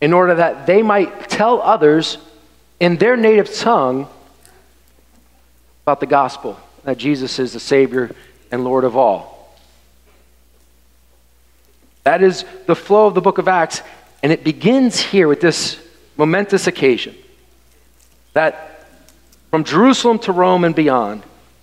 in 0.00 0.12
order 0.12 0.34
that 0.36 0.66
they 0.66 0.82
might 0.82 1.28
tell 1.28 1.60
others 1.62 2.18
in 2.80 2.96
their 2.96 3.16
native 3.16 3.54
tongue 3.54 4.08
about 5.84 6.00
the 6.00 6.06
gospel, 6.06 6.58
that 6.84 6.98
Jesus 6.98 7.38
is 7.38 7.52
the 7.52 7.60
Savior 7.60 8.14
and 8.50 8.64
Lord 8.64 8.84
of 8.84 8.96
all. 8.96 9.54
That 12.04 12.22
is 12.22 12.44
the 12.66 12.76
flow 12.76 13.06
of 13.06 13.14
the 13.14 13.20
book 13.20 13.38
of 13.38 13.48
Acts, 13.48 13.80
and 14.22 14.32
it 14.32 14.44
begins 14.44 15.00
here 15.00 15.26
with 15.26 15.40
this 15.40 15.78
momentous 16.16 16.66
occasion 16.66 17.14
that 18.32 18.86
from 19.50 19.64
Jerusalem 19.64 20.18
to 20.20 20.32
Rome 20.32 20.64
and 20.64 20.74
beyond, 20.74 21.22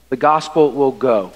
the 0.09 0.17
gospel 0.17 0.71
will 0.71 0.91
go. 0.91 1.31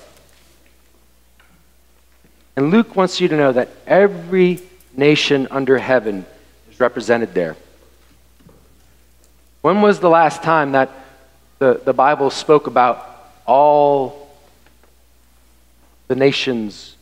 And 2.56 2.72
Luke 2.72 2.96
wants 2.96 3.20
you 3.20 3.28
to 3.28 3.36
know 3.36 3.52
that 3.52 3.70
every 3.86 4.62
nation 4.96 5.48
under 5.52 5.78
heaven 5.78 6.26
is 6.72 6.80
represented 6.80 7.34
there. 7.34 7.58
When 9.62 9.82
was 9.82 10.00
the 10.00 10.10
last 10.10 10.44
time 10.44 10.74
that 10.74 10.90
the, 11.60 11.82
the 11.84 11.94
Bible 11.94 12.30
spoke 12.30 12.68
about 12.68 13.34
all 13.46 14.30
the 16.08 16.16
nations 16.16 16.96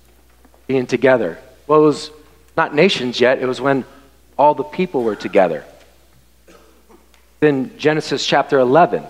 being 0.65 0.87
together? 0.87 1.37
Well, 1.67 1.81
it 1.81 1.85
was 1.85 2.11
not 2.57 2.73
nations 2.73 3.19
yet, 3.19 3.39
it 3.39 3.45
was 3.45 3.59
when 3.59 3.85
all 4.37 4.55
the 4.55 4.63
people 4.63 5.03
were 5.03 5.15
together. 5.15 5.63
Then 7.43 7.77
Genesis 7.77 8.25
chapter 8.25 8.57
11. 8.57 9.03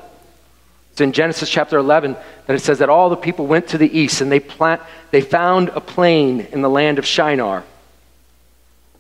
It's 0.92 1.02
in 1.02 1.12
Genesis 1.12 1.48
chapter 1.48 1.78
11 1.78 2.18
that 2.48 2.56
it 2.56 2.62
says 2.62 2.80
that 2.80 2.90
all 2.90 3.12
the 3.12 3.16
people 3.16 3.46
went 3.46 3.68
to 3.68 3.78
the 3.78 4.00
east 4.00 4.22
and 4.22 4.32
they, 4.32 4.40
plant, 4.40 4.82
they 5.12 5.22
found 5.22 5.70
a 5.70 5.80
plain 5.80 6.40
in 6.52 6.63
the 6.63 6.70
land 6.70 6.98
of 6.98 7.06
Shinar. 7.06 7.63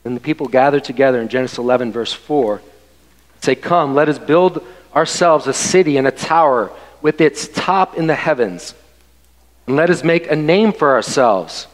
And 0.05 0.15
the 0.15 0.21
people 0.21 0.47
gathered 0.47 0.83
together 0.83 1.19
in 1.19 1.29
Genesis 1.29 1.57
11, 1.57 1.91
verse 1.91 2.13
4, 2.13 2.61
say, 3.41 3.55
Come, 3.55 3.95
let 3.95 4.07
us 4.07 4.19
build 4.19 4.63
ourselves 4.95 5.47
a 5.47 5.53
city 5.53 5.97
and 5.97 6.05
a 6.05 6.11
tower 6.11 6.71
with 7.01 7.19
its 7.19 7.47
top 7.47 7.97
in 7.97 8.05
the 8.05 8.13
heavens. 8.13 8.75
And 9.65 9.75
let 9.75 9.89
us 9.89 10.03
make 10.03 10.29
a 10.29 10.35
name 10.35 10.73
for 10.73 10.93
ourselves, 10.93 11.65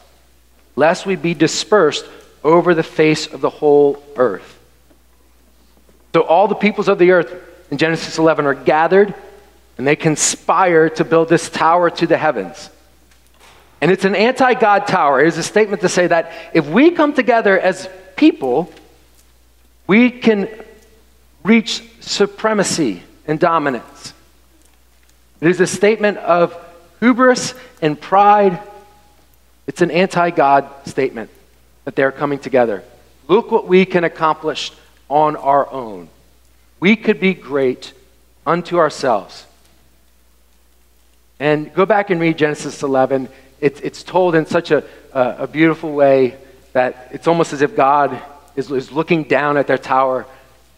lest 0.76 1.04
we 1.04 1.14
be 1.14 1.34
dispersed 1.34 2.06
over 2.42 2.74
the 2.74 2.82
face 2.82 3.26
of 3.26 3.42
the 3.42 3.50
whole 3.50 4.02
earth. 4.16 4.58
So 6.14 6.22
all 6.22 6.48
the 6.48 6.54
peoples 6.54 6.88
of 6.88 6.98
the 6.98 7.10
earth 7.10 7.48
in 7.70 7.78
Genesis 7.78 8.18
11 8.18 8.46
are 8.46 8.54
gathered 8.54 9.14
and 9.78 9.86
they 9.86 9.96
conspire 9.96 10.90
to 10.90 11.04
build 11.04 11.28
this 11.28 11.48
tower 11.48 11.88
to 11.90 12.06
the 12.06 12.18
heavens. 12.18 12.70
And 13.80 13.90
it's 13.90 14.04
an 14.04 14.14
anti 14.14 14.54
God 14.54 14.86
tower. 14.86 15.22
It 15.22 15.28
is 15.28 15.38
a 15.38 15.42
statement 15.42 15.82
to 15.82 15.88
say 15.88 16.06
that 16.06 16.32
if 16.52 16.68
we 16.68 16.90
come 16.90 17.14
together 17.14 17.58
as 17.58 17.88
people, 18.16 18.70
we 19.86 20.10
can 20.10 20.48
reach 21.42 21.82
supremacy 22.00 23.02
and 23.26 23.40
dominance. 23.40 24.12
It 25.40 25.48
is 25.48 25.60
a 25.60 25.66
statement 25.66 26.18
of 26.18 26.54
hubris 27.00 27.54
and 27.80 27.98
pride. 27.98 28.60
It's 29.66 29.80
an 29.80 29.90
anti 29.90 30.30
God 30.30 30.68
statement 30.86 31.30
that 31.84 31.96
they're 31.96 32.12
coming 32.12 32.38
together. 32.38 32.84
Look 33.28 33.50
what 33.50 33.66
we 33.66 33.86
can 33.86 34.04
accomplish 34.04 34.72
on 35.08 35.36
our 35.36 35.70
own. 35.72 36.10
We 36.80 36.96
could 36.96 37.20
be 37.20 37.34
great 37.34 37.92
unto 38.46 38.78
ourselves. 38.78 39.46
And 41.38 41.72
go 41.72 41.86
back 41.86 42.10
and 42.10 42.20
read 42.20 42.38
Genesis 42.38 42.82
11. 42.82 43.28
It's, 43.60 43.80
it's 43.80 44.02
told 44.02 44.34
in 44.34 44.46
such 44.46 44.70
a, 44.70 44.84
a, 45.12 45.36
a 45.40 45.46
beautiful 45.46 45.92
way 45.92 46.36
that 46.72 47.10
it's 47.12 47.26
almost 47.26 47.52
as 47.52 47.62
if 47.62 47.76
God 47.76 48.20
is, 48.56 48.70
is 48.70 48.90
looking 48.90 49.24
down 49.24 49.56
at 49.56 49.66
their 49.66 49.78
tower 49.78 50.26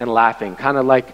and 0.00 0.12
laughing, 0.12 0.56
kind 0.56 0.76
of 0.76 0.86
like, 0.86 1.06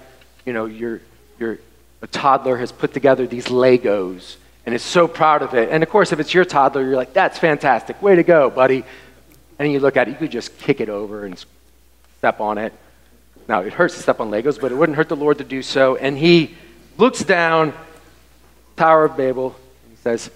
you 0.46 0.52
know, 0.52 0.64
your, 0.64 1.00
your, 1.38 1.58
a 2.00 2.06
toddler 2.06 2.56
has 2.56 2.72
put 2.72 2.94
together 2.94 3.26
these 3.26 3.46
Legos 3.46 4.36
and 4.64 4.74
is 4.74 4.82
so 4.82 5.06
proud 5.08 5.42
of 5.42 5.54
it. 5.54 5.70
And 5.70 5.82
of 5.82 5.88
course, 5.88 6.12
if 6.12 6.20
it's 6.20 6.32
your 6.32 6.44
toddler, 6.44 6.82
you're 6.82 6.96
like, 6.96 7.12
that's 7.12 7.38
fantastic. 7.38 8.00
Way 8.02 8.16
to 8.16 8.22
go, 8.22 8.50
buddy. 8.50 8.84
And 9.58 9.70
you 9.70 9.80
look 9.80 9.96
at 9.96 10.08
it, 10.08 10.12
you 10.12 10.16
could 10.16 10.30
just 10.30 10.56
kick 10.58 10.80
it 10.80 10.88
over 10.88 11.24
and 11.24 11.42
step 12.18 12.40
on 12.40 12.58
it. 12.58 12.72
Now, 13.48 13.60
it 13.60 13.72
hurts 13.72 13.94
to 13.94 14.02
step 14.02 14.20
on 14.20 14.30
Legos, 14.30 14.60
but 14.60 14.70
it 14.70 14.74
wouldn't 14.74 14.96
hurt 14.96 15.08
the 15.08 15.16
Lord 15.16 15.38
to 15.38 15.44
do 15.44 15.62
so. 15.62 15.96
And 15.96 16.18
he 16.18 16.54
looks 16.98 17.24
down 17.24 17.72
Tower 18.76 19.06
of 19.06 19.16
Babel. 19.16 19.56
And 19.84 19.90
he 19.90 19.96
says, 20.02 20.30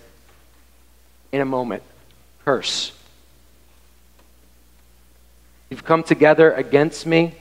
In 1.31 1.43
a 1.43 1.45
moment, 1.45 1.83
curse. 2.47 2.93
You've 5.69 5.85
come 5.85 6.03
together 6.03 6.53
against 6.53 7.07
me. 7.07 7.35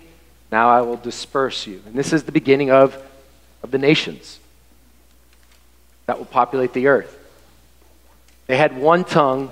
Now 0.52 0.70
I 0.70 0.82
will 0.82 0.98
disperse 0.98 1.66
you. 1.66 1.82
And 1.86 1.96
this 1.96 2.12
is 2.12 2.24
the 2.24 2.34
beginning 2.34 2.70
of, 2.70 3.02
of 3.64 3.72
the 3.72 3.78
nations 3.78 4.40
that 6.06 6.18
will 6.18 6.26
populate 6.26 6.74
the 6.74 6.88
earth. 6.88 7.18
They 8.48 8.58
had 8.58 8.78
one 8.78 9.06
tongue, 9.06 9.50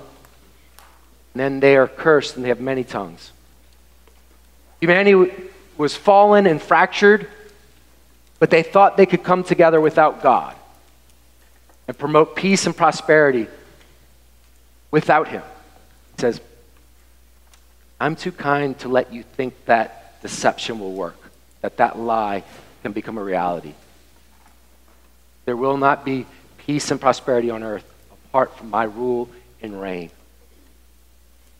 and 1.32 1.40
then 1.40 1.60
they 1.60 1.76
are 1.76 1.88
cursed 1.88 2.36
and 2.36 2.44
they 2.44 2.50
have 2.50 2.60
many 2.60 2.84
tongues. 2.84 3.32
Humanity 4.80 5.30
was 5.80 5.96
fallen 5.96 6.46
and 6.46 6.60
fractured, 6.60 7.26
but 8.38 8.50
they 8.50 8.62
thought 8.62 8.98
they 8.98 9.06
could 9.06 9.24
come 9.24 9.42
together 9.42 9.80
without 9.80 10.22
God 10.22 10.54
and 11.88 11.96
promote 11.96 12.36
peace 12.36 12.66
and 12.66 12.76
prosperity 12.76 13.46
without 14.90 15.28
him. 15.28 15.42
He 16.16 16.20
says, 16.20 16.38
I'm 17.98 18.14
too 18.14 18.30
kind 18.30 18.78
to 18.80 18.88
let 18.88 19.10
you 19.10 19.22
think 19.22 19.54
that 19.64 20.20
deception 20.20 20.80
will 20.80 20.92
work, 20.92 21.16
that 21.62 21.78
that 21.78 21.98
lie 21.98 22.44
can 22.82 22.92
become 22.92 23.16
a 23.16 23.24
reality. 23.24 23.72
There 25.46 25.56
will 25.56 25.78
not 25.78 26.04
be 26.04 26.26
peace 26.58 26.90
and 26.90 27.00
prosperity 27.00 27.48
on 27.48 27.62
earth 27.62 27.90
apart 28.26 28.54
from 28.54 28.68
my 28.68 28.84
rule 28.84 29.30
and 29.62 29.80
reign. 29.80 30.10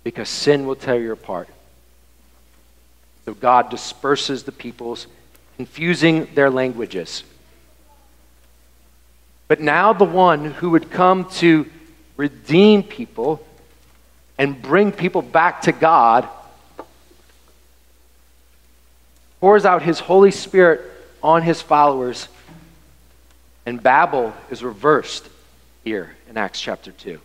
Because 0.05 0.29
sin 0.29 0.67
will 0.67 0.77
tear 0.77 1.01
you 1.01 1.13
apart. 1.13 1.49
So 3.25 3.35
God 3.35 3.71
disperses 3.71 4.45
the 4.45 4.53
peoples, 4.53 5.07
confusing 5.57 6.29
their 6.35 6.51
languages. 6.51 7.25
But 9.49 9.61
now 9.61 9.93
the 9.93 10.05
one 10.05 10.47
who 10.47 10.71
would 10.71 10.91
come 10.91 11.29
to 11.33 11.67
redeem 12.17 12.83
people 12.83 13.45
and 14.39 14.61
bring 14.61 14.93
people 14.93 15.23
back 15.23 15.63
to 15.63 15.73
God 15.73 16.29
pours 19.41 19.65
out 19.65 19.83
his 19.83 19.99
Holy 19.99 20.31
Spirit 20.31 20.83
on 21.23 21.43
his 21.43 21.61
followers, 21.61 22.29
and 23.67 23.83
Babel 23.83 24.33
is 24.51 24.63
reversed 24.63 25.29
here 25.83 26.15
in 26.29 26.37
Acts 26.37 26.61
chapter 26.61 26.93
2. 26.93 27.19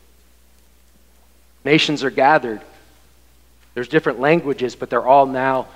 Nations 1.63 2.03
are 2.03 2.09
gathered. 2.09 2.61
There's 3.73 3.87
different 3.87 4.19
languages, 4.19 4.75
but 4.75 4.89
they're 4.89 5.05
all 5.05 5.25
now 5.25 5.67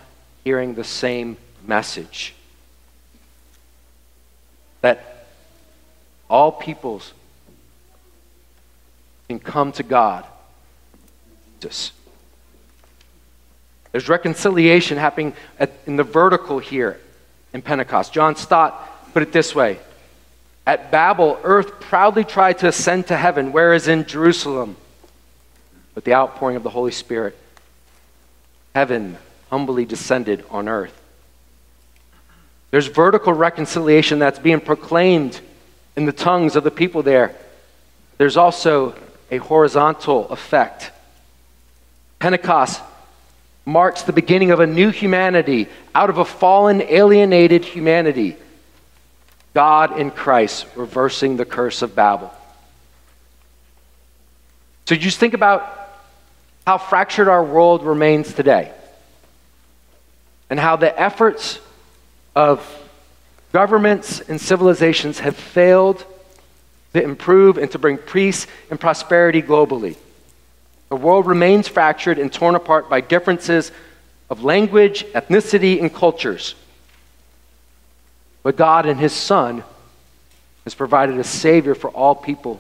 hearing 0.50 0.74
the 0.74 0.84
same 0.84 1.38
message. 1.68 2.34
That 4.82 5.28
all 6.28 6.52
peoples 6.52 7.14
can 9.28 9.38
come 9.38 9.72
to 9.74 9.84
God. 9.84 10.26
Jesus. 11.60 11.92
There's 13.92 14.10
reconciliation 14.10 14.98
happening 14.98 15.34
at, 15.60 15.72
in 15.86 15.98
the 15.98 16.04
vertical 16.04 16.58
here 16.58 17.00
in 17.54 17.62
Pentecost. 17.62 18.12
John 18.12 18.36
Stott 18.36 19.14
put 19.14 19.22
it 19.22 19.32
this 19.32 19.54
way 19.54 19.78
At 20.66 20.90
Babel, 20.90 21.40
earth 21.44 21.80
proudly 21.80 22.24
tried 22.24 22.58
to 22.60 22.70
ascend 22.70 23.06
to 23.10 23.18
heaven, 23.18 23.52
whereas 23.52 23.88
in 23.88 24.04
Jerusalem, 24.06 24.78
with 25.94 26.06
the 26.06 26.16
outpouring 26.16 26.56
of 26.56 26.64
the 26.64 26.72
Holy 26.72 26.92
Spirit, 26.92 27.38
heaven 28.74 29.16
humbly 29.50 29.86
descended 29.86 30.44
on 30.50 30.68
earth. 30.68 30.96
There's 32.72 32.88
vertical 32.88 33.34
reconciliation 33.34 34.20
that's 34.20 34.40
being 34.40 34.62
proclaimed 34.62 35.40
in 35.96 36.06
the 36.06 36.12
tongues 36.12 36.56
of 36.56 36.64
the 36.64 36.72
people 36.72 37.02
there. 37.02 37.36
There's 38.18 38.38
also 38.38 38.96
a 39.32 39.38
horizontal 39.38 40.30
effect. 40.30 40.92
Pentecost 42.20 42.82
marks 43.66 44.04
the 44.04 44.14
beginning 44.14 44.52
of 44.52 44.60
a 44.60 44.68
new 44.68 44.90
humanity 44.90 45.68
out 45.96 46.10
of 46.10 46.18
a 46.18 46.26
fallen, 46.26 46.82
alienated 46.82 47.66
humanity. 47.66 48.36
God 49.54 50.00
in 50.00 50.12
Christ 50.12 50.68
reversing 50.76 51.38
the 51.38 51.46
curse 51.46 51.82
of 51.82 51.96
Babel. 51.96 52.32
So 54.86 54.96
just 54.96 55.20
think 55.20 55.34
about 55.34 55.76
how 56.66 56.78
fractured 56.78 57.28
our 57.28 57.44
world 57.44 57.84
remains 57.84 58.34
today 58.34 58.72
and 60.50 60.60
how 60.60 60.76
the 60.76 61.00
efforts 61.00 61.60
of 62.36 62.66
governments 63.52 64.20
and 64.22 64.40
civilizations 64.40 65.20
have 65.20 65.36
failed 65.36 66.04
to 66.94 67.04
improve 67.04 67.58
and 67.58 67.70
to 67.72 67.80
bring 67.80 67.98
peace 67.98 68.48
and 68.70 68.80
prosperity 68.80 69.42
globally. 69.42 69.96
The 70.90 70.96
world 70.96 71.28
remains 71.28 71.68
fractured 71.68 72.18
and 72.18 72.34
torn 72.34 72.56
apart 72.56 72.90
by 72.90 73.02
differences 73.02 73.72
of 74.30 74.44
language, 74.44 75.06
ethnicity, 75.14 75.80
and 75.80 75.94
cultures. 75.94 76.56
But 78.42 78.56
God 78.56 78.86
and 78.86 79.00
His 79.00 79.14
Son 79.14 79.64
has 80.64 80.74
provided 80.74 81.18
a 81.20 81.24
Savior 81.24 81.76
for 81.76 81.90
all 81.90 82.16
people 82.16 82.60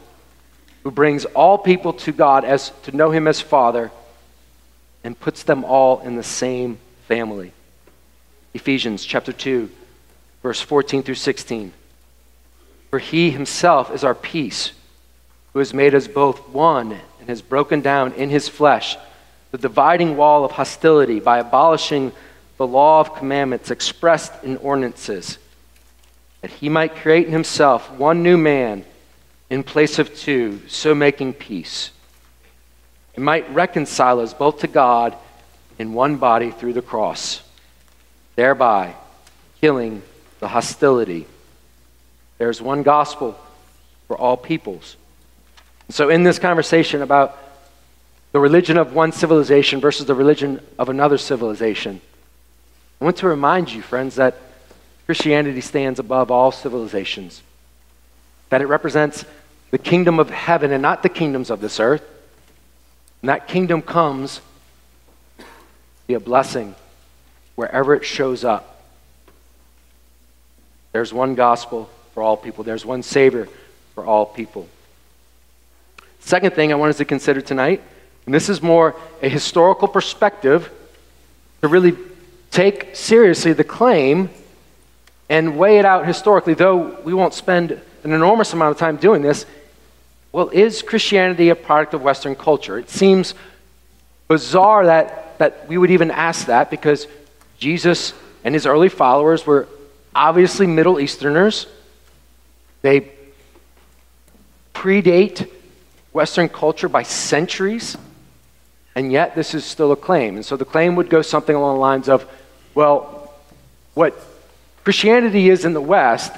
who 0.83 0.91
brings 0.91 1.25
all 1.25 1.57
people 1.57 1.93
to 1.93 2.11
God 2.11 2.45
as 2.45 2.71
to 2.83 2.95
know 2.95 3.11
Him 3.11 3.27
as 3.27 3.41
Father 3.41 3.91
and 5.03 5.19
puts 5.19 5.43
them 5.43 5.63
all 5.63 6.01
in 6.01 6.15
the 6.15 6.23
same 6.23 6.77
family. 7.07 7.51
Ephesians 8.53 9.05
chapter 9.05 9.31
2, 9.31 9.69
verse 10.41 10.61
14 10.61 11.03
through 11.03 11.15
16. 11.15 11.71
For 12.89 12.99
He 12.99 13.29
Himself 13.31 13.91
is 13.93 14.03
our 14.03 14.15
peace, 14.15 14.71
who 15.53 15.59
has 15.59 15.73
made 15.73 15.93
us 15.93 16.07
both 16.07 16.49
one 16.49 16.99
and 17.19 17.29
has 17.29 17.41
broken 17.41 17.81
down 17.81 18.13
in 18.13 18.29
his 18.29 18.47
flesh 18.47 18.97
the 19.51 19.57
dividing 19.57 20.15
wall 20.15 20.45
of 20.45 20.51
hostility 20.51 21.19
by 21.19 21.39
abolishing 21.39 22.11
the 22.57 22.67
law 22.67 22.99
of 22.99 23.15
commandments 23.15 23.71
expressed 23.71 24.43
in 24.43 24.57
ordinances, 24.57 25.37
that 26.41 26.51
he 26.51 26.69
might 26.69 26.95
create 26.95 27.25
in 27.25 27.33
himself 27.33 27.89
one 27.91 28.21
new 28.21 28.37
man 28.37 28.85
in 29.49 29.63
place 29.63 29.97
of 29.97 30.15
two, 30.15 30.61
so 30.67 30.93
making 30.93 31.33
peace. 31.33 31.91
He 33.13 33.21
might 33.21 33.51
reconcile 33.53 34.19
us 34.19 34.33
both 34.33 34.59
to 34.59 34.67
God 34.67 35.15
in 35.79 35.93
one 35.93 36.17
body 36.17 36.51
through 36.51 36.73
the 36.73 36.81
cross, 36.81 37.41
thereby 38.39 38.95
killing 39.61 40.01
the 40.39 40.47
hostility. 40.47 41.27
There's 42.37 42.61
one 42.61 42.83
gospel 42.83 43.37
for 44.07 44.17
all 44.17 44.37
peoples 44.37 44.95
so, 45.91 46.09
in 46.09 46.23
this 46.23 46.37
conversation 46.37 47.01
about 47.01 47.37
the 48.31 48.39
religion 48.39 48.77
of 48.77 48.93
one 48.93 49.11
civilization 49.11 49.81
versus 49.81 50.05
the 50.05 50.13
religion 50.13 50.63
of 50.77 50.89
another 50.89 51.17
civilization, 51.17 51.99
I 53.01 53.05
want 53.05 53.17
to 53.17 53.27
remind 53.27 53.71
you, 53.71 53.81
friends, 53.81 54.15
that 54.15 54.35
Christianity 55.07 55.61
stands 55.61 55.97
above 55.97 56.29
all 56.29 56.51
civilizations, 56.51 57.41
that 58.49 58.61
it 58.61 58.67
represents 58.67 59.25
the 59.71 59.79
kingdom 59.79 60.19
of 60.19 60.29
heaven 60.29 60.71
and 60.71 60.81
not 60.83 61.01
the 61.01 61.09
kingdoms 61.09 61.49
of 61.49 61.59
this 61.59 61.79
earth. 61.79 62.03
And 63.23 63.29
that 63.29 63.47
kingdom 63.47 63.81
comes 63.81 64.41
be 66.05 66.13
a 66.13 66.19
blessing 66.19 66.75
wherever 67.59 67.93
it 67.93 68.05
shows 68.05 68.45
up. 68.45 68.85
There's 70.93 71.13
one 71.13 71.35
gospel 71.35 71.89
for 72.13 72.23
all 72.23 72.37
people, 72.37 72.63
there's 72.63 72.85
one 72.85 73.03
Savior 73.03 73.49
for 73.95 74.05
all 74.05 74.25
people. 74.25 74.69
Second 76.21 76.53
thing 76.53 76.71
I 76.71 76.75
want 76.75 76.91
us 76.91 76.97
to 76.99 77.05
consider 77.05 77.41
tonight, 77.41 77.83
and 78.25 78.33
this 78.33 78.47
is 78.47 78.61
more 78.61 78.95
a 79.21 79.27
historical 79.27 79.89
perspective 79.89 80.71
to 81.59 81.67
really 81.67 81.97
take 82.49 82.95
seriously 82.95 83.51
the 83.51 83.65
claim 83.65 84.29
and 85.27 85.57
weigh 85.57 85.79
it 85.79 85.85
out 85.85 86.07
historically, 86.07 86.53
though 86.53 86.97
we 87.01 87.13
won't 87.13 87.33
spend 87.33 87.71
an 88.05 88.13
enormous 88.13 88.53
amount 88.53 88.71
of 88.71 88.77
time 88.77 88.95
doing 88.95 89.21
this. 89.21 89.45
Well, 90.31 90.47
is 90.47 90.81
Christianity 90.81 91.49
a 91.49 91.55
product 91.55 91.93
of 91.93 92.01
Western 92.03 92.37
culture? 92.37 92.79
It 92.79 92.89
seems 92.89 93.33
bizarre 94.29 94.85
that, 94.85 95.37
that 95.39 95.67
we 95.67 95.77
would 95.77 95.91
even 95.91 96.09
ask 96.09 96.45
that 96.45 96.71
because 96.71 97.05
Jesus 97.59 98.13
and 98.43 98.55
his 98.55 98.65
early 98.65 98.89
followers 98.89 99.45
were 99.45 99.67
obviously 100.15 100.65
Middle 100.65 100.99
Easterners. 100.99 101.67
They 102.81 103.11
predate 104.73 105.49
Western 106.13 106.49
culture 106.49 106.89
by 106.89 107.03
centuries, 107.03 107.97
and 108.95 109.11
yet 109.11 109.35
this 109.35 109.53
is 109.53 109.65
still 109.65 109.91
a 109.91 109.95
claim. 109.95 110.35
And 110.35 110.45
so 110.45 110.57
the 110.57 110.65
claim 110.65 110.95
would 110.95 111.09
go 111.09 111.21
something 111.21 111.55
along 111.55 111.75
the 111.75 111.81
lines 111.81 112.09
of 112.09 112.27
well, 112.73 113.33
what 113.93 114.15
Christianity 114.83 115.49
is 115.49 115.65
in 115.65 115.73
the 115.73 115.81
West 115.81 116.31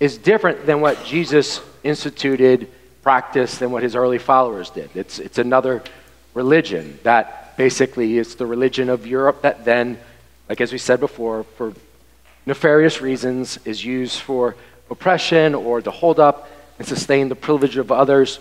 is 0.00 0.18
different 0.18 0.66
than 0.66 0.80
what 0.80 1.04
Jesus 1.04 1.60
instituted, 1.84 2.68
practiced, 3.02 3.60
than 3.60 3.70
what 3.70 3.82
his 3.82 3.94
early 3.94 4.18
followers 4.18 4.70
did. 4.70 4.90
It's, 4.94 5.18
it's 5.18 5.38
another 5.38 5.82
religion 6.34 6.98
that 7.04 7.56
basically 7.56 8.18
is 8.18 8.34
the 8.34 8.46
religion 8.46 8.88
of 8.88 9.06
Europe 9.06 9.42
that 9.42 9.64
then, 9.64 9.98
like 10.48 10.60
as 10.60 10.72
we 10.72 10.78
said 10.78 11.00
before, 11.00 11.44
for 11.56 11.72
nefarious 12.46 13.00
reasons 13.00 13.58
is 13.64 13.84
used 13.84 14.20
for 14.20 14.56
oppression 14.90 15.54
or 15.54 15.80
to 15.80 15.90
hold 15.90 16.20
up 16.20 16.48
and 16.78 16.86
sustain 16.86 17.28
the 17.28 17.34
privilege 17.34 17.76
of 17.76 17.92
others 17.92 18.38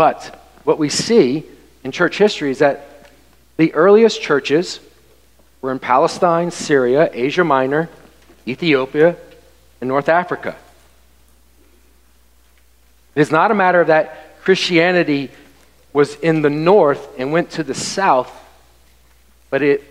but 0.00 0.40
what 0.64 0.78
we 0.78 0.88
see 0.88 1.44
in 1.84 1.92
church 1.92 2.16
history 2.16 2.50
is 2.50 2.60
that 2.60 3.10
the 3.58 3.74
earliest 3.74 4.22
churches 4.22 4.80
were 5.60 5.72
in 5.72 5.78
Palestine, 5.78 6.50
Syria, 6.50 7.10
Asia 7.12 7.44
Minor, 7.44 7.90
Ethiopia, 8.48 9.14
and 9.78 9.88
North 9.88 10.08
Africa. 10.08 10.56
It 13.14 13.20
is 13.20 13.30
not 13.30 13.50
a 13.50 13.54
matter 13.54 13.82
of 13.82 13.88
that 13.88 14.40
Christianity 14.40 15.30
was 15.92 16.14
in 16.14 16.40
the 16.40 16.48
north 16.48 17.06
and 17.18 17.30
went 17.30 17.50
to 17.50 17.62
the 17.62 17.74
south, 17.74 18.32
but 19.50 19.62
it 19.62 19.82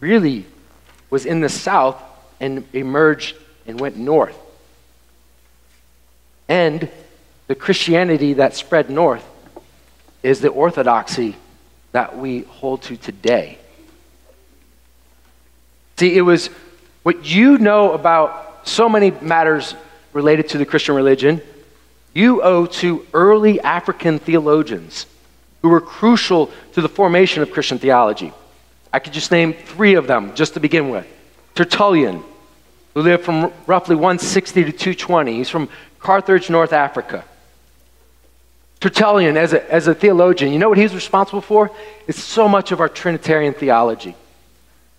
really 0.00 0.46
was 1.10 1.26
in 1.26 1.40
the 1.40 1.48
south 1.48 2.02
and 2.40 2.64
emerged 2.72 3.36
and 3.66 3.78
went 3.78 3.96
north. 3.96 4.36
And 6.48 6.88
the 7.46 7.54
Christianity 7.54 8.34
that 8.34 8.56
spread 8.56 8.90
north 8.90 9.24
is 10.22 10.40
the 10.40 10.48
orthodoxy 10.48 11.36
that 11.92 12.18
we 12.18 12.40
hold 12.40 12.82
to 12.82 12.96
today. 12.96 13.58
See, 15.98 16.16
it 16.16 16.22
was 16.22 16.48
what 17.02 17.26
you 17.26 17.58
know 17.58 17.92
about 17.92 18.66
so 18.66 18.88
many 18.88 19.10
matters 19.10 19.74
related 20.12 20.48
to 20.50 20.58
the 20.58 20.66
Christian 20.66 20.94
religion, 20.94 21.40
you 22.14 22.42
owe 22.42 22.66
to 22.66 23.06
early 23.14 23.60
African 23.60 24.18
theologians 24.18 25.06
who 25.62 25.68
were 25.68 25.80
crucial 25.80 26.50
to 26.72 26.80
the 26.80 26.88
formation 26.88 27.42
of 27.42 27.50
Christian 27.50 27.78
theology. 27.78 28.32
I 28.92 28.98
could 28.98 29.12
just 29.12 29.30
name 29.30 29.54
three 29.54 29.94
of 29.94 30.06
them 30.06 30.34
just 30.34 30.54
to 30.54 30.60
begin 30.60 30.90
with. 30.90 31.06
Tertullian, 31.54 32.22
who 32.94 33.02
lived 33.02 33.24
from 33.24 33.52
roughly 33.66 33.96
160 33.96 34.64
to 34.64 34.72
220, 34.72 35.34
he's 35.34 35.48
from 35.48 35.68
Carthage, 35.98 36.50
North 36.50 36.72
Africa. 36.72 37.24
Tertullian, 38.80 39.36
as 39.36 39.52
a, 39.52 39.72
as 39.72 39.86
a 39.86 39.94
theologian, 39.94 40.52
you 40.52 40.58
know 40.58 40.68
what 40.68 40.78
he's 40.78 40.94
responsible 40.94 41.40
for? 41.40 41.70
It's 42.08 42.22
so 42.22 42.48
much 42.48 42.72
of 42.72 42.80
our 42.80 42.88
Trinitarian 42.88 43.54
theology. 43.54 44.16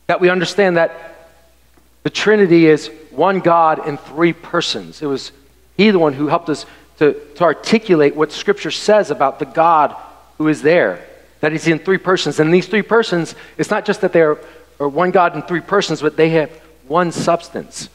That 0.07 0.21
we 0.21 0.29
understand 0.29 0.77
that 0.77 1.13
the 2.03 2.09
Trinity 2.09 2.67
is 2.67 2.89
one 3.11 3.39
God 3.39 3.87
in 3.87 3.97
three 3.97 4.33
persons. 4.33 5.01
It 5.01 5.05
was 5.05 5.31
He, 5.77 5.91
the 5.91 5.99
one 5.99 6.13
who 6.13 6.27
helped 6.27 6.49
us 6.49 6.65
to, 6.99 7.13
to 7.35 7.43
articulate 7.43 8.15
what 8.15 8.31
Scripture 8.31 8.71
says 8.71 9.11
about 9.11 9.39
the 9.39 9.45
God 9.45 9.95
who 10.37 10.47
is 10.47 10.61
there, 10.61 11.05
that 11.43 11.51
He's 11.51 11.67
in 11.67 11.77
three 11.77 11.97
persons. 11.97 12.39
And 12.39 12.53
these 12.53 12.67
three 12.67 12.81
persons, 12.81 13.35
it's 13.57 13.69
not 13.69 13.83
just 13.83 13.99
that 13.99 14.13
they 14.13 14.21
are, 14.21 14.39
one 14.77 15.11
God 15.11 15.35
in 15.35 15.41
three 15.41 15.59
persons, 15.59 16.01
but 16.01 16.15
they 16.15 16.29
have 16.29 16.49
one 16.87 17.11
substance. 17.11 17.89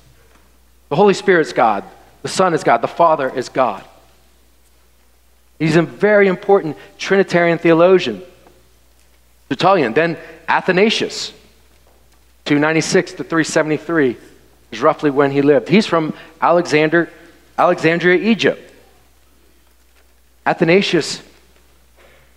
The 0.90 0.96
Holy 0.96 1.14
Spirit's 1.14 1.54
God, 1.54 1.82
the 2.20 2.28
Son 2.28 2.52
is 2.52 2.62
God, 2.62 2.82
the 2.82 2.88
Father 2.88 3.34
is 3.34 3.48
God. 3.48 3.82
He's 5.58 5.76
a 5.76 5.82
very 5.82 6.28
important 6.28 6.76
Trinitarian 6.98 7.56
theologian. 7.56 8.22
Tertullian, 9.48 9.94
then 9.94 10.18
Athanasius, 10.46 11.30
296 12.44 13.12
to 13.12 13.16
373 13.24 14.18
is 14.72 14.82
roughly 14.82 15.08
when 15.08 15.30
he 15.30 15.40
lived. 15.40 15.70
He's 15.70 15.86
from 15.86 16.12
Alexander, 16.42 17.08
Alexandria, 17.56 18.18
Egypt. 18.30 18.60
Athanasius, 20.44 21.22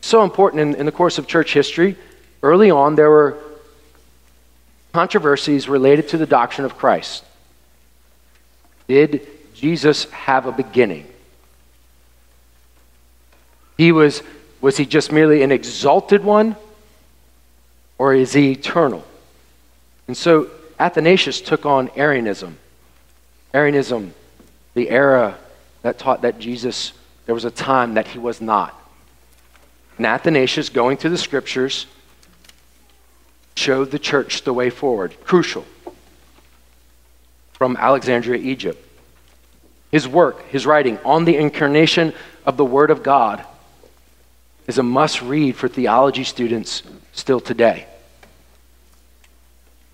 so 0.01 0.23
important 0.23 0.61
in, 0.61 0.75
in 0.75 0.85
the 0.85 0.91
course 0.91 1.17
of 1.17 1.27
church 1.27 1.53
history. 1.53 1.95
Early 2.43 2.71
on, 2.71 2.95
there 2.95 3.09
were 3.09 3.37
controversies 4.93 5.69
related 5.69 6.09
to 6.09 6.17
the 6.17 6.25
doctrine 6.25 6.65
of 6.65 6.77
Christ. 6.77 7.23
Did 8.87 9.27
Jesus 9.53 10.05
have 10.11 10.47
a 10.47 10.51
beginning? 10.51 11.07
He 13.77 13.91
was, 13.91 14.21
was 14.59 14.77
he 14.77 14.85
just 14.85 15.11
merely 15.11 15.43
an 15.43 15.51
exalted 15.51 16.23
one? 16.23 16.55
Or 17.97 18.13
is 18.13 18.33
he 18.33 18.51
eternal? 18.51 19.05
And 20.07 20.17
so 20.17 20.49
Athanasius 20.79 21.39
took 21.39 21.65
on 21.65 21.89
Arianism. 21.95 22.57
Arianism, 23.53 24.13
the 24.73 24.89
era 24.89 25.37
that 25.83 25.99
taught 25.99 26.23
that 26.23 26.39
Jesus, 26.39 26.93
there 27.27 27.35
was 27.35 27.45
a 27.45 27.51
time 27.51 27.93
that 27.93 28.07
he 28.07 28.19
was 28.19 28.41
not. 28.41 28.75
And 30.01 30.07
Athanasius, 30.07 30.69
going 30.69 30.97
through 30.97 31.11
the 31.11 31.17
scriptures, 31.19 31.85
showed 33.55 33.91
the 33.91 33.99
church 33.99 34.41
the 34.41 34.51
way 34.51 34.71
forward. 34.71 35.15
Crucial. 35.23 35.63
From 37.51 37.77
Alexandria, 37.77 38.41
Egypt. 38.41 38.83
His 39.91 40.07
work, 40.07 40.47
his 40.47 40.65
writing 40.65 40.97
on 41.05 41.25
the 41.25 41.37
incarnation 41.37 42.15
of 42.47 42.57
the 42.57 42.65
Word 42.65 42.89
of 42.89 43.03
God 43.03 43.45
is 44.65 44.79
a 44.79 44.83
must 44.83 45.21
read 45.21 45.55
for 45.55 45.67
theology 45.67 46.23
students 46.23 46.81
still 47.13 47.39
today. 47.39 47.85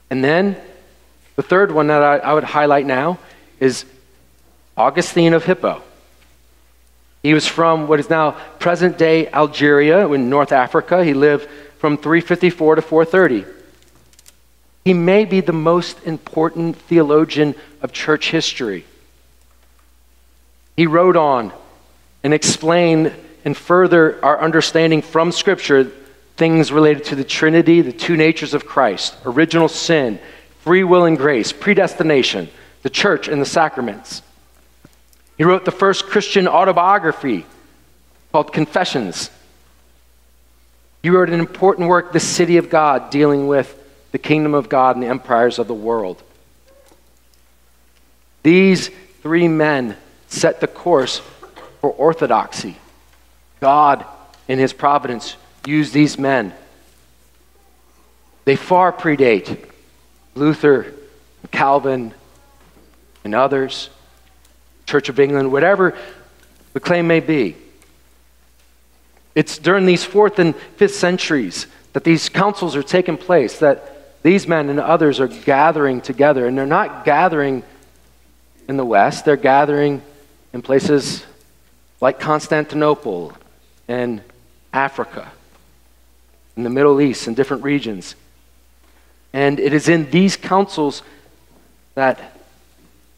And 0.10 0.24
then 0.24 0.56
the 1.36 1.44
third 1.44 1.70
one 1.74 1.88
that 1.88 2.02
I, 2.02 2.20
I 2.20 2.34
would 2.34 2.46
highlight 2.46 2.86
now 2.86 3.20
is 3.60 3.84
Augustine 4.78 5.34
of 5.34 5.44
Hippo. 5.44 5.84
He 7.28 7.34
was 7.34 7.46
from 7.46 7.90
what 7.90 8.00
is 8.00 8.10
now 8.10 8.38
present 8.58 8.98
day 8.98 9.28
Algeria 9.28 10.08
in 10.08 10.30
North 10.30 10.54
Africa. 10.54 11.04
He 11.04 11.14
lived 11.14 11.50
from 11.78 11.98
354 11.98 12.76
to 12.76 12.82
430. 12.82 13.46
He 14.86 14.94
may 14.94 15.26
be 15.26 15.42
the 15.42 15.52
most 15.52 16.02
important 16.06 16.78
theologian 16.78 17.54
of 17.82 17.92
church 17.92 18.32
history. 18.32 18.86
He 20.78 20.88
wrote 20.88 21.18
on 21.18 21.52
and 22.24 22.34
explained 22.34 23.14
and 23.44 23.58
further 23.58 24.24
our 24.24 24.40
understanding 24.40 25.02
from 25.02 25.34
Scripture 25.34 25.92
things 26.38 26.72
related 26.72 27.04
to 27.04 27.16
the 27.18 27.26
Trinity, 27.26 27.82
the 27.82 27.92
two 27.92 28.16
natures 28.16 28.54
of 28.54 28.66
Christ, 28.66 29.18
original 29.26 29.68
sin, 29.68 30.18
free 30.62 30.86
will 30.86 31.04
and 31.04 31.18
grace, 31.18 31.52
predestination, 31.52 32.48
the 32.84 32.90
church, 32.90 33.28
and 33.28 33.42
the 33.42 33.46
sacraments. 33.46 34.22
He 35.38 35.44
wrote 35.44 35.66
the 35.66 35.72
first 35.72 36.08
Christian 36.08 36.48
autobiography 36.48 37.46
called 38.32 38.52
Confessions. 38.52 39.30
He 41.04 41.10
wrote 41.10 41.30
an 41.30 41.40
important 41.40 41.88
work, 41.88 42.12
The 42.12 42.20
City 42.20 42.58
of 42.58 42.70
God, 42.70 43.10
dealing 43.10 43.48
with 43.48 43.74
the 44.12 44.18
kingdom 44.18 44.54
of 44.54 44.68
God 44.68 44.96
and 44.96 45.04
the 45.04 45.10
empires 45.10 45.60
of 45.60 45.68
the 45.68 45.74
world. 45.74 46.22
These 48.44 48.90
three 49.22 49.48
men 49.48 49.96
set 50.28 50.60
the 50.60 50.68
course 50.68 51.22
for 51.82 51.92
orthodoxy. 51.92 52.78
God, 53.60 54.06
in 54.48 54.60
his 54.60 54.74
providence, 54.74 55.36
used 55.66 55.94
these 55.94 56.18
men. 56.18 56.54
They 58.46 58.56
far 58.56 58.92
predate 58.92 59.70
Luther, 60.36 60.94
Calvin, 61.52 62.14
and 63.24 63.36
others, 63.36 63.90
Church 64.88 65.10
of 65.10 65.20
England, 65.20 65.52
whatever 65.52 65.96
the 66.74 66.80
claim 66.80 67.08
may 67.08 67.20
be. 67.20 67.56
It's 69.36 69.60
during 69.60 69.86
these 69.86 70.04
fourth 70.04 70.40
and 70.40 70.56
fifth 70.78 70.96
centuries 70.96 71.68
that 71.94 72.04
these 72.04 72.30
councils 72.30 72.76
are 72.76 72.82
taking 72.82 73.18
place, 73.18 73.60
that 73.60 74.24
these 74.24 74.48
men 74.48 74.70
and 74.70 74.80
others 74.80 75.20
are 75.20 75.28
gathering 75.28 76.02
together. 76.02 76.48
And 76.48 76.58
they're 76.58 76.66
not 76.66 77.06
gathering 77.06 77.62
in 78.68 78.78
the 78.78 78.86
West, 78.86 79.26
they're 79.26 79.38
gathering 79.38 80.02
in 80.54 80.62
places 80.62 81.26
like 82.02 82.20
Constantinople 82.20 83.34
and 83.88 84.22
Africa 84.74 85.32
in 86.56 86.64
the 86.64 86.70
Middle 86.70 87.00
East, 87.00 87.28
in 87.28 87.34
different 87.34 87.64
regions. 87.64 88.16
And 89.34 89.60
it 89.60 89.74
is 89.74 89.88
in 89.88 90.10
these 90.10 90.36
councils 90.36 91.04
that 91.96 92.40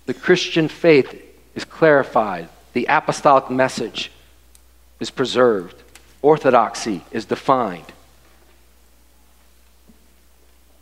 the 0.05 0.13
Christian 0.13 0.67
faith 0.67 1.28
is 1.55 1.65
clarified, 1.65 2.49
the 2.73 2.85
apostolic 2.87 3.49
message 3.49 4.11
is 4.99 5.09
preserved, 5.09 5.75
orthodoxy 6.21 7.01
is 7.11 7.25
defined. 7.25 7.85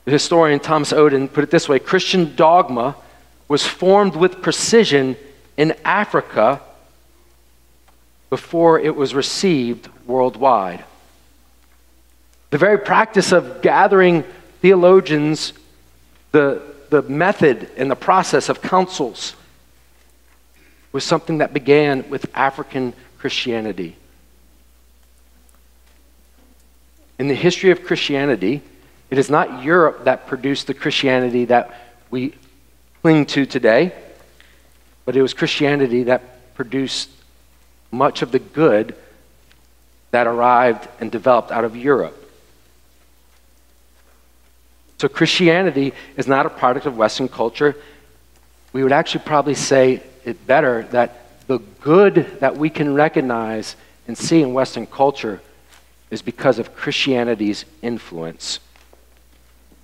The 0.06 0.12
historian 0.12 0.60
Thomas 0.60 0.94
Oden 0.94 1.32
put 1.32 1.44
it 1.44 1.52
this 1.52 1.68
way 1.68 1.80
Christian 1.80 2.36
dogma 2.36 2.96
was 3.48 3.66
formed 3.66 4.16
with 4.16 4.42
precision 4.42 5.18
in 5.58 5.76
Africa 5.84 6.62
before 8.30 8.80
it 8.80 8.96
was 8.96 9.16
received 9.16 9.90
worldwide. 10.06 10.84
The 12.50 12.58
very 12.58 12.78
practice 12.78 13.32
of 13.32 13.62
gathering 13.62 14.24
theologians, 14.62 15.54
the, 16.32 16.62
the 16.90 17.02
method 17.04 17.70
and 17.78 17.92
the 17.92 17.96
process 17.96 18.50
of 18.50 18.62
councils, 18.62 19.36
was 20.98 21.04
something 21.04 21.38
that 21.38 21.54
began 21.54 22.10
with 22.10 22.26
African 22.34 22.92
Christianity. 23.20 23.96
In 27.20 27.28
the 27.28 27.36
history 27.36 27.70
of 27.70 27.84
Christianity, 27.84 28.64
it 29.12 29.20
is 29.20 29.30
not 29.30 29.64
Europe 29.64 30.06
that 30.06 30.26
produced 30.26 30.66
the 30.66 30.74
Christianity 30.74 31.46
that 31.46 31.72
we 32.10 32.34
cling 33.04 33.28
to 33.28 33.46
today, 33.46 33.94
but 35.06 35.16
it 35.16 35.22
was 35.22 35.36
Christianity 35.36 36.02
that 36.06 36.56
produced 36.56 37.12
much 37.92 38.24
of 38.24 38.32
the 38.32 38.40
good 38.40 38.96
that 40.10 40.26
arrived 40.26 40.90
and 41.00 41.12
developed 41.12 41.52
out 41.52 41.64
of 41.64 41.78
Europe. 41.78 42.18
So 44.98 45.08
Christianity 45.08 45.94
is 46.16 46.28
not 46.28 46.48
a 46.48 46.50
product 46.50 46.88
of 46.88 46.98
Western 46.98 47.28
culture. 47.28 47.76
We 48.74 48.82
would 48.82 48.92
actually 48.92 49.26
probably 49.26 49.54
say 49.54 50.02
it 50.28 50.46
better 50.46 50.84
that 50.92 51.48
the 51.48 51.60
good 51.80 52.40
that 52.42 52.58
we 52.58 52.70
can 52.70 52.94
recognize 52.94 53.78
and 54.08 54.18
see 54.18 54.42
in 54.42 54.54
Western 54.54 54.86
culture 54.86 55.42
is 56.12 56.22
because 56.22 56.60
of 56.60 56.76
Christianity's 56.76 57.64
influence. 57.82 58.60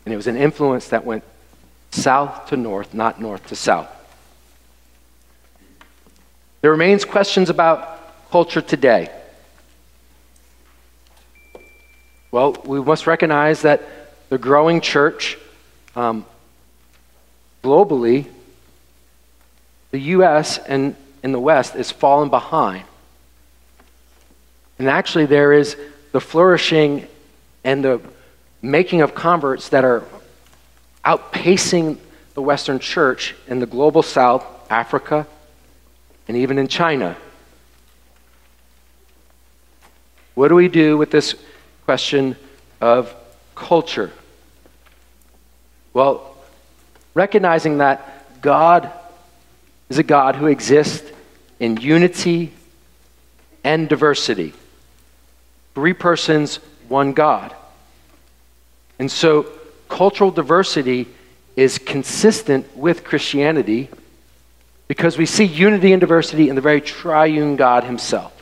And 0.05 0.13
it 0.13 0.17
was 0.17 0.27
an 0.27 0.35
influence 0.35 0.89
that 0.89 1.05
went 1.05 1.23
south 1.91 2.47
to 2.47 2.57
north, 2.57 2.93
not 2.93 3.21
north 3.21 3.47
to 3.47 3.55
south. 3.55 3.87
There 6.61 6.71
remains 6.71 7.05
questions 7.05 7.49
about 7.49 8.29
culture 8.29 8.61
today. 8.61 9.09
Well, 12.31 12.53
we 12.65 12.81
must 12.81 13.07
recognize 13.07 13.61
that 13.61 13.81
the 14.29 14.37
growing 14.37 14.81
church 14.81 15.37
um, 15.95 16.25
globally, 17.63 18.27
the 19.93 19.99
U.S. 19.99 20.57
and 20.57 20.95
in 21.21 21.31
the 21.33 21.39
West 21.39 21.75
is 21.75 21.91
falling 21.91 22.31
behind. 22.31 22.83
And 24.79 24.89
actually, 24.89 25.27
there 25.27 25.53
is 25.53 25.77
the 26.11 26.19
flourishing 26.19 27.07
and 27.63 27.85
the 27.85 28.01
making 28.59 29.01
of 29.01 29.13
converts 29.13 29.69
that 29.69 29.85
are 29.85 30.03
outpacing 31.05 31.99
the 32.33 32.41
Western 32.41 32.79
church 32.79 33.35
in 33.47 33.59
the 33.59 33.67
global 33.67 34.01
South, 34.01 34.43
Africa, 34.67 35.27
and 36.27 36.37
even 36.37 36.57
in 36.57 36.67
China. 36.67 37.15
What 40.33 40.47
do 40.47 40.55
we 40.55 40.69
do 40.69 40.97
with 40.97 41.11
this 41.11 41.35
question 41.85 42.35
of 42.81 43.13
culture? 43.53 44.11
Well, 45.93 46.35
recognizing 47.13 47.77
that 47.77 48.41
God 48.41 48.91
is 49.93 49.99
a 49.99 50.03
God 50.03 50.35
who 50.35 50.47
exists 50.47 51.07
in 51.59 51.77
unity 51.77 52.51
and 53.63 53.87
diversity. 53.87 54.51
Three 55.75 55.93
persons, 55.93 56.55
one 56.87 57.13
God. 57.13 57.55
And 58.97 59.11
so, 59.11 59.43
cultural 59.89 60.31
diversity 60.31 61.07
is 61.55 61.77
consistent 61.77 62.75
with 62.75 63.03
Christianity 63.03 63.87
because 64.87 65.15
we 65.15 65.27
see 65.27 65.43
unity 65.43 65.93
and 65.93 65.99
diversity 65.99 66.49
in 66.49 66.55
the 66.55 66.61
very 66.61 66.81
triune 66.81 67.55
God 67.55 67.83
Himself. 67.83 68.33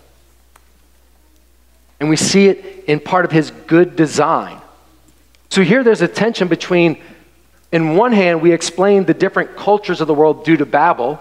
And 2.00 2.10
we 2.10 2.16
see 2.16 2.48
it 2.48 2.86
in 2.88 3.02
part 3.02 3.26
of 3.26 3.32
His 3.32 3.52
good 3.52 3.98
design. 3.98 4.62
So 5.50 5.64
here 5.64 5.84
there's 5.84 6.02
a 6.02 6.08
tension 6.08 6.48
between, 6.48 6.98
in 7.74 7.98
one 7.98 8.14
hand, 8.14 8.42
we 8.42 8.54
explain 8.54 9.04
the 9.04 9.14
different 9.14 9.58
cultures 9.58 10.00
of 10.00 10.08
the 10.08 10.14
world 10.14 10.46
due 10.46 10.56
to 10.56 10.66
Babel, 10.66 11.20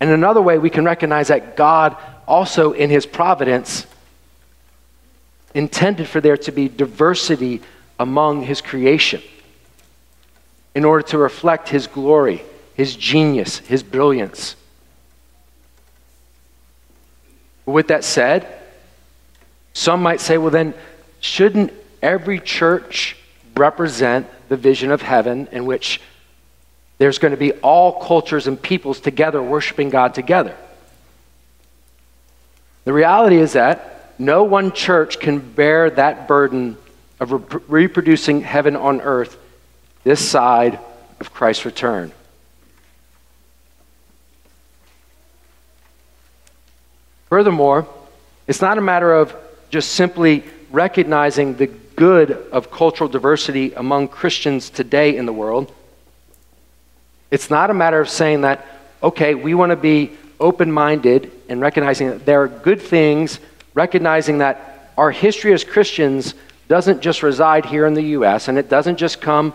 and 0.00 0.10
another 0.10 0.42
way 0.42 0.58
we 0.58 0.70
can 0.70 0.84
recognize 0.84 1.28
that 1.28 1.56
God 1.56 1.96
also, 2.26 2.72
in 2.72 2.90
His 2.90 3.06
providence, 3.06 3.86
intended 5.54 6.08
for 6.08 6.20
there 6.20 6.36
to 6.36 6.52
be 6.52 6.68
diversity 6.68 7.62
among 7.98 8.42
His 8.42 8.60
creation 8.60 9.22
in 10.74 10.84
order 10.84 11.02
to 11.08 11.18
reflect 11.18 11.68
His 11.68 11.86
glory, 11.86 12.42
His 12.74 12.94
genius, 12.94 13.58
His 13.58 13.82
brilliance. 13.82 14.56
With 17.64 17.88
that 17.88 18.04
said, 18.04 18.46
some 19.72 20.02
might 20.02 20.20
say, 20.20 20.38
well, 20.38 20.50
then, 20.50 20.74
shouldn't 21.20 21.72
every 22.02 22.38
church 22.38 23.16
represent 23.56 24.26
the 24.48 24.56
vision 24.56 24.90
of 24.90 25.02
heaven 25.02 25.48
in 25.52 25.64
which 25.66 26.00
there's 26.98 27.18
going 27.18 27.32
to 27.32 27.36
be 27.36 27.52
all 27.52 28.00
cultures 28.00 28.46
and 28.46 28.60
peoples 28.60 29.00
together 29.00 29.42
worshiping 29.42 29.90
God 29.90 30.14
together? 30.14 30.56
The 32.84 32.92
reality 32.92 33.36
is 33.36 33.54
that 33.54 34.14
no 34.18 34.44
one 34.44 34.72
church 34.72 35.20
can 35.20 35.38
bear 35.38 35.90
that 35.90 36.28
burden 36.28 36.78
of 37.20 37.32
re- 37.32 37.60
reproducing 37.68 38.40
heaven 38.40 38.76
on 38.76 39.00
earth 39.00 39.36
this 40.04 40.26
side 40.26 40.78
of 41.20 41.32
Christ's 41.32 41.64
return. 41.64 42.12
Furthermore, 47.28 47.88
it's 48.46 48.60
not 48.60 48.78
a 48.78 48.80
matter 48.80 49.12
of 49.12 49.34
just 49.68 49.92
simply 49.92 50.44
recognizing 50.70 51.56
the 51.56 51.66
good 51.66 52.30
of 52.52 52.70
cultural 52.70 53.08
diversity 53.08 53.72
among 53.72 54.08
Christians 54.08 54.70
today 54.70 55.16
in 55.16 55.26
the 55.26 55.32
world. 55.32 55.72
It's 57.30 57.50
not 57.50 57.70
a 57.70 57.74
matter 57.74 58.00
of 58.00 58.08
saying 58.08 58.42
that, 58.42 58.66
okay, 59.02 59.34
we 59.34 59.54
want 59.54 59.70
to 59.70 59.76
be 59.76 60.12
open 60.38 60.70
minded 60.70 61.32
and 61.48 61.60
recognizing 61.60 62.08
that 62.10 62.26
there 62.26 62.42
are 62.42 62.48
good 62.48 62.80
things, 62.80 63.40
recognizing 63.74 64.38
that 64.38 64.92
our 64.96 65.10
history 65.10 65.52
as 65.52 65.64
Christians 65.64 66.34
doesn't 66.68 67.00
just 67.00 67.22
reside 67.22 67.64
here 67.64 67.86
in 67.86 67.94
the 67.94 68.02
U.S., 68.02 68.48
and 68.48 68.58
it 68.58 68.68
doesn't 68.68 68.96
just 68.96 69.20
come 69.20 69.54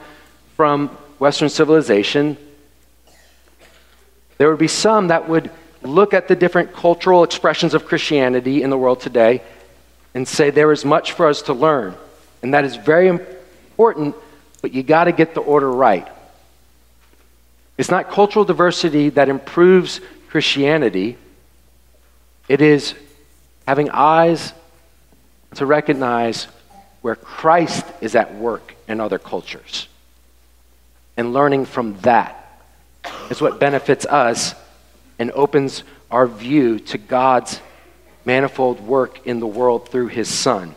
from 0.56 0.90
Western 1.20 1.50
civilization. 1.50 2.38
There 4.38 4.50
would 4.50 4.60
be 4.60 4.68
some 4.68 5.08
that 5.10 5.28
would 5.28 5.52
look 5.82 6.14
at 6.14 6.28
the 6.28 6.36
different 6.36 6.74
cultural 6.74 7.24
expressions 7.24 7.74
of 7.74 7.86
Christianity 7.86 8.64
in 8.64 8.70
the 8.70 8.78
world 8.78 9.02
today 9.02 9.42
and 10.14 10.28
say 10.28 10.50
there 10.50 10.72
is 10.72 10.86
much 10.86 11.14
for 11.14 11.28
us 11.28 11.44
to 11.44 11.54
learn. 11.54 11.96
And 12.42 12.54
that 12.54 12.66
is 12.66 12.76
very 12.76 13.08
important, 13.08 14.16
but 14.62 14.74
you 14.74 14.84
got 14.84 15.06
to 15.06 15.12
get 15.12 15.34
the 15.34 15.42
order 15.42 15.72
right. 15.72 16.08
It's 17.78 17.90
not 17.90 18.12
cultural 18.12 18.46
diversity 18.46 19.10
that 19.10 19.30
improves 19.30 20.02
Christianity, 20.30 21.18
it 22.48 22.62
is 22.62 22.96
having 23.68 23.90
eyes 23.90 24.54
to 25.56 25.66
recognize 25.66 26.48
where 27.02 27.16
Christ 27.16 27.86
is 28.00 28.16
at 28.16 28.36
work 28.36 28.76
in 28.88 29.00
other 29.00 29.20
cultures. 29.20 29.88
And 31.18 31.34
learning 31.34 31.66
from 31.66 31.98
that 32.00 32.62
is 33.30 33.42
what 33.42 33.60
benefits 33.60 34.06
us 34.06 34.56
and 35.20 35.32
opens 35.32 35.84
our 36.10 36.28
view 36.28 36.80
to 36.80 36.98
God's 36.98 37.60
manifold 38.26 38.80
work 38.80 39.26
in 39.26 39.40
the 39.40 39.48
world 39.48 39.90
through 39.90 40.08
his 40.08 40.30
Son. 40.30 40.76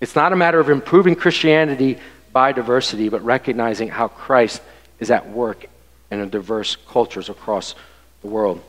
It's 0.00 0.16
not 0.16 0.32
a 0.32 0.36
matter 0.36 0.58
of 0.58 0.70
improving 0.70 1.14
Christianity 1.14 1.98
by 2.32 2.52
diversity, 2.52 3.08
but 3.08 3.24
recognizing 3.24 3.88
how 3.88 4.08
Christ 4.08 4.62
is 4.98 5.10
at 5.10 5.30
work 5.30 5.66
in 6.10 6.28
diverse 6.30 6.76
cultures 6.88 7.28
across 7.28 7.74
the 8.22 8.28
world. 8.28 8.62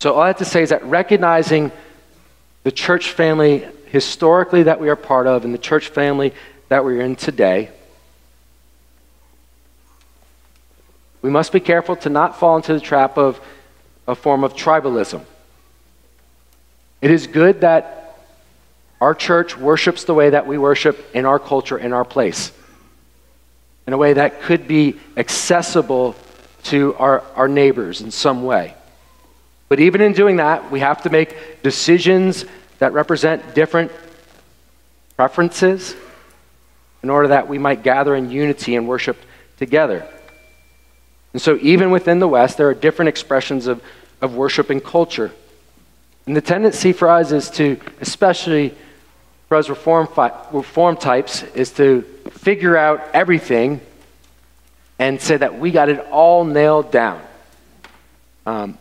So, 0.00 0.14
all 0.14 0.22
I 0.22 0.28
have 0.28 0.38
to 0.38 0.44
say 0.44 0.62
is 0.62 0.70
that 0.70 0.84
recognizing 0.84 1.72
the 2.62 2.72
church 2.72 3.10
family 3.10 3.66
historically 3.86 4.64
that 4.64 4.80
we 4.80 4.88
are 4.88 4.96
part 4.96 5.26
of 5.26 5.44
and 5.44 5.52
the 5.52 5.58
church 5.58 5.88
family 5.88 6.32
that 6.68 6.84
we're 6.84 7.00
in 7.00 7.16
today, 7.16 7.70
we 11.22 11.30
must 11.30 11.52
be 11.52 11.60
careful 11.60 11.96
to 11.96 12.08
not 12.08 12.38
fall 12.38 12.56
into 12.56 12.72
the 12.72 12.80
trap 12.80 13.18
of 13.18 13.40
a 14.06 14.14
form 14.14 14.42
of 14.44 14.54
tribalism. 14.54 15.22
It 17.02 17.10
is 17.10 17.26
good 17.26 17.62
that 17.62 17.99
our 19.00 19.14
church 19.14 19.56
worships 19.56 20.04
the 20.04 20.14
way 20.14 20.30
that 20.30 20.46
we 20.46 20.58
worship 20.58 21.04
in 21.14 21.24
our 21.24 21.38
culture, 21.38 21.78
in 21.78 21.92
our 21.92 22.04
place, 22.04 22.52
in 23.86 23.92
a 23.92 23.98
way 23.98 24.12
that 24.12 24.42
could 24.42 24.68
be 24.68 24.98
accessible 25.16 26.14
to 26.64 26.94
our, 26.96 27.22
our 27.34 27.48
neighbors 27.48 28.02
in 28.02 28.10
some 28.10 28.44
way. 28.44 28.74
But 29.68 29.80
even 29.80 30.00
in 30.00 30.12
doing 30.12 30.36
that, 30.36 30.70
we 30.70 30.80
have 30.80 31.02
to 31.04 31.10
make 31.10 31.62
decisions 31.62 32.44
that 32.78 32.92
represent 32.92 33.54
different 33.54 33.90
preferences 35.16 35.94
in 37.02 37.08
order 37.08 37.28
that 37.28 37.48
we 37.48 37.58
might 37.58 37.82
gather 37.82 38.14
in 38.14 38.30
unity 38.30 38.74
and 38.74 38.86
worship 38.86 39.16
together. 39.58 40.06
And 41.32 41.40
so, 41.40 41.56
even 41.62 41.90
within 41.90 42.18
the 42.18 42.28
West, 42.28 42.58
there 42.58 42.68
are 42.68 42.74
different 42.74 43.10
expressions 43.10 43.66
of, 43.66 43.82
of 44.20 44.34
worship 44.34 44.70
and 44.70 44.82
culture. 44.82 45.30
And 46.26 46.36
the 46.36 46.40
tendency 46.40 46.92
for 46.92 47.08
us 47.08 47.32
is 47.32 47.48
to, 47.50 47.80
especially 48.00 48.74
for 49.50 49.56
us 49.56 49.68
reform, 49.68 50.06
fi- 50.06 50.46
reform 50.52 50.96
types 50.96 51.42
is 51.56 51.72
to 51.72 52.02
figure 52.30 52.76
out 52.76 53.08
everything 53.12 53.80
and 55.00 55.20
say 55.20 55.36
that 55.36 55.58
we 55.58 55.72
got 55.72 55.88
it 55.88 55.98
all 56.12 56.44
nailed 56.44 56.92
down. 56.92 57.20
Um, 58.46 58.78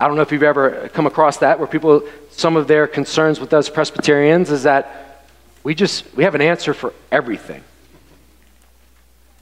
I 0.00 0.08
don't 0.08 0.16
know 0.16 0.22
if 0.22 0.32
you've 0.32 0.42
ever 0.42 0.90
come 0.92 1.06
across 1.06 1.36
that, 1.36 1.60
where 1.60 1.68
people, 1.68 2.02
some 2.32 2.56
of 2.56 2.66
their 2.66 2.88
concerns 2.88 3.38
with 3.38 3.52
us 3.54 3.68
Presbyterians 3.68 4.50
is 4.50 4.64
that 4.64 5.28
we 5.62 5.76
just, 5.76 6.12
we 6.16 6.24
have 6.24 6.34
an 6.34 6.40
answer 6.40 6.74
for 6.74 6.92
everything. 7.12 7.62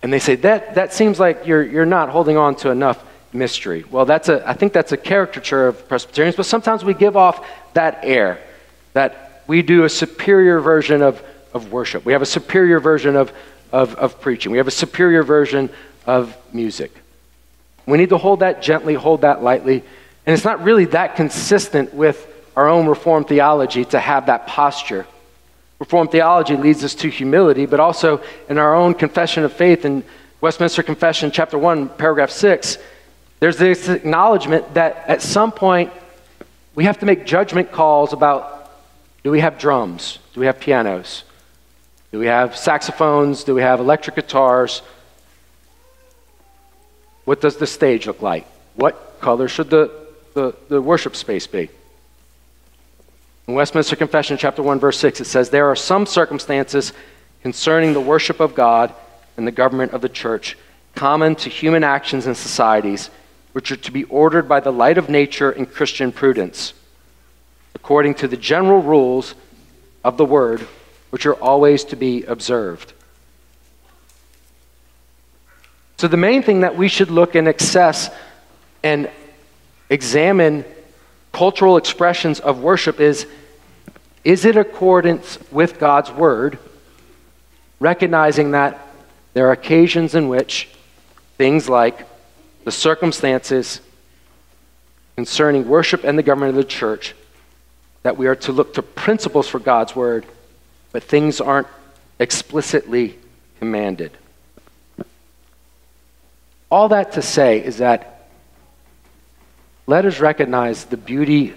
And 0.03 0.13
they 0.13 0.19
say, 0.19 0.35
that, 0.35 0.75
that 0.75 0.93
seems 0.93 1.19
like 1.19 1.47
you're, 1.47 1.63
you're 1.63 1.87
not 1.87 2.11
holding 2.11 2.37
on 2.37 2.57
to 2.57 2.69
enough 2.69 3.03
mystery. 3.33 3.87
Well, 3.91 4.05
that's 4.05 4.29
a, 4.29 4.47
I 4.47 4.53
think 4.53 4.75
that's 4.75 4.93
a 4.93 4.99
caricature 4.99 5.67
of 5.67 5.89
Presbyterians, 5.89 6.37
but 6.37 6.45
sometimes 6.45 6.85
we 6.85 6.93
give 6.93 7.17
off 7.17 7.43
that 7.73 8.01
air 8.03 8.39
that 8.93 9.31
we 9.47 9.63
do 9.63 9.85
a 9.85 9.89
superior 9.89 10.61
version 10.61 11.03
of, 11.03 11.23
of 11.53 11.73
worship. 11.73 12.05
We 12.05 12.13
have 12.13 12.23
a 12.23 12.27
superior 12.27 12.81
version 12.81 13.17
of, 13.17 13.33
of, 13.73 13.95
of 13.97 14.21
preaching. 14.21 14.53
We 14.53 14.59
have 14.59 14.69
a 14.69 14.73
superior 14.73 15.23
version 15.23 15.71
of 16.07 16.37
music. 16.53 16.93
We 17.87 17.99
need 17.99 18.11
to 18.11 18.19
hold 18.19 18.41
that 18.41 18.63
gently, 18.63 18.95
hold 18.95 19.23
that 19.23 19.43
lightly. 19.43 19.83
And 20.27 20.35
it's 20.35 20.45
not 20.45 20.63
really 20.63 20.87
that 20.87 21.17
consistent 21.17 21.93
with 21.93 22.29
our 22.57 22.69
own 22.69 22.87
Reformed 22.87 23.29
theology 23.29 23.85
to 23.87 23.99
have 23.99 24.27
that 24.27 24.47
posture. 24.47 25.07
Reformed 25.79 26.13
theology 26.13 26.57
leads 26.57 26.85
us 26.85 26.95
to 26.97 27.09
humility, 27.09 27.67
but 27.67 27.81
also 27.81 28.23
in 28.49 28.59
our 28.59 28.75
own 28.75 28.95
confession 28.95 29.43
of 29.43 29.53
faith 29.53 29.85
in 29.85 30.05
Westminster 30.41 30.83
Confession, 30.83 31.31
chapter 31.31 31.59
1, 31.59 31.89
paragraph 31.91 32.31
6, 32.31 32.79
there's 33.41 33.57
this 33.57 33.89
acknowledgement 33.89 34.75
that 34.75 35.05
at 35.09 35.23
some 35.23 35.51
point 35.51 35.93
we 36.75 36.85
have 36.85 36.99
to 37.01 37.07
make 37.07 37.27
judgment 37.27 37.73
calls 37.73 38.13
about 38.13 38.62
do 39.23 39.31
we 39.31 39.41
have 39.41 39.59
drums? 39.59 40.19
Do 40.35 40.41
we 40.41 40.47
have 40.47 40.59
pianos? 40.59 41.25
Do 42.11 42.19
we 42.19 42.27
have 42.27 42.57
saxophones? 42.57 43.45
Do 43.45 43.55
we 43.55 43.63
have 43.63 43.81
electric 43.81 44.17
guitars? 44.17 44.83
What 47.25 47.41
does 47.41 47.57
the 47.57 47.67
stage 47.67 48.07
look 48.07 48.21
like? 48.21 48.47
What 48.75 49.21
color 49.21 49.49
should 49.49 49.71
the, 49.71 49.91
the, 50.35 50.55
the 50.69 50.83
worship 50.83 51.15
space 51.15 51.47
be? 51.47 51.71
In 53.47 53.55
Westminster 53.55 53.97
Confession, 53.97 54.37
chapter 54.37 54.63
1, 54.63 54.81
verse 54.81 54.99
6, 54.99 55.21
it 55.21 55.25
says, 55.27 55.51
There 55.51 55.69
are 55.69 55.77
some 55.77 56.05
circumstances 56.07 56.93
concerning 57.43 57.93
the 57.93 58.01
worship 58.01 58.41
of 58.41 58.55
God 58.55 58.93
and 59.37 59.47
the 59.47 59.53
government 59.53 59.93
of 59.93 60.01
the 60.01 60.09
church, 60.09 60.57
common 60.95 61.35
to 61.37 61.49
human 61.49 61.85
actions 61.85 62.27
and 62.27 62.37
societies, 62.37 63.11
which 63.53 63.71
are 63.71 63.77
to 63.77 63.93
be 63.93 64.05
ordered 64.05 64.49
by 64.49 64.61
the 64.61 64.73
light 64.73 64.99
of 64.99 65.09
nature 65.09 65.51
and 65.51 65.73
Christian 65.73 66.13
prudence 66.13 66.75
according 67.75 68.15
to 68.15 68.29
the 68.29 68.37
general 68.37 68.83
rules 68.83 69.35
of 70.05 70.17
the 70.17 70.25
word 70.25 70.67
which 71.11 71.27
are 71.27 71.35
always 71.35 71.85
to 71.85 71.97
be 71.97 72.25
observed. 72.25 72.93
So, 75.99 76.09
the 76.09 76.17
main 76.17 76.43
thing 76.43 76.61
that 76.61 76.77
we 76.77 76.89
should 76.89 77.11
look 77.11 77.35
and 77.35 77.47
assess 77.47 78.11
and 78.83 79.11
examine 79.91 80.65
cultural 81.33 81.77
expressions 81.77 82.41
of 82.41 82.63
worship 82.63 82.99
is 82.99 83.27
is 84.25 84.45
it 84.45 84.57
accordance 84.57 85.39
with 85.51 85.79
God's 85.79 86.11
word, 86.11 86.59
recognizing 87.81 88.53
that 88.53 88.81
there 89.35 89.49
are 89.49 89.53
occasions 89.53 90.15
in 90.15 90.29
which 90.29 90.69
things 91.39 91.69
like 91.69 92.07
the 92.65 92.71
circumstances 92.71 93.81
concerning 95.17 95.69
worship 95.69 96.05
and 96.05 96.17
the 96.17 96.23
government 96.23 96.51
of 96.51 96.57
the 96.57 96.65
church 96.65 97.15
that 98.03 98.17
we 98.17 98.27
are 98.27 98.35
to 98.37 98.53
look 98.53 98.75
to 98.75 98.83
principles 98.83 99.49
for 99.49 99.59
God's 99.59 99.95
word, 99.95 100.27
but 100.91 101.03
things 101.03 101.41
aren't 101.41 101.69
explicitly 102.19 103.19
commanded. 103.59 104.13
All 106.71 106.89
that 106.89 107.13
to 107.13 107.23
say 107.23 107.63
is 107.63 107.79
that 107.79 108.29
let 109.87 110.07
us 110.07 110.21
recognize 110.21 110.85
the 110.85 110.97
beauty 110.97 111.55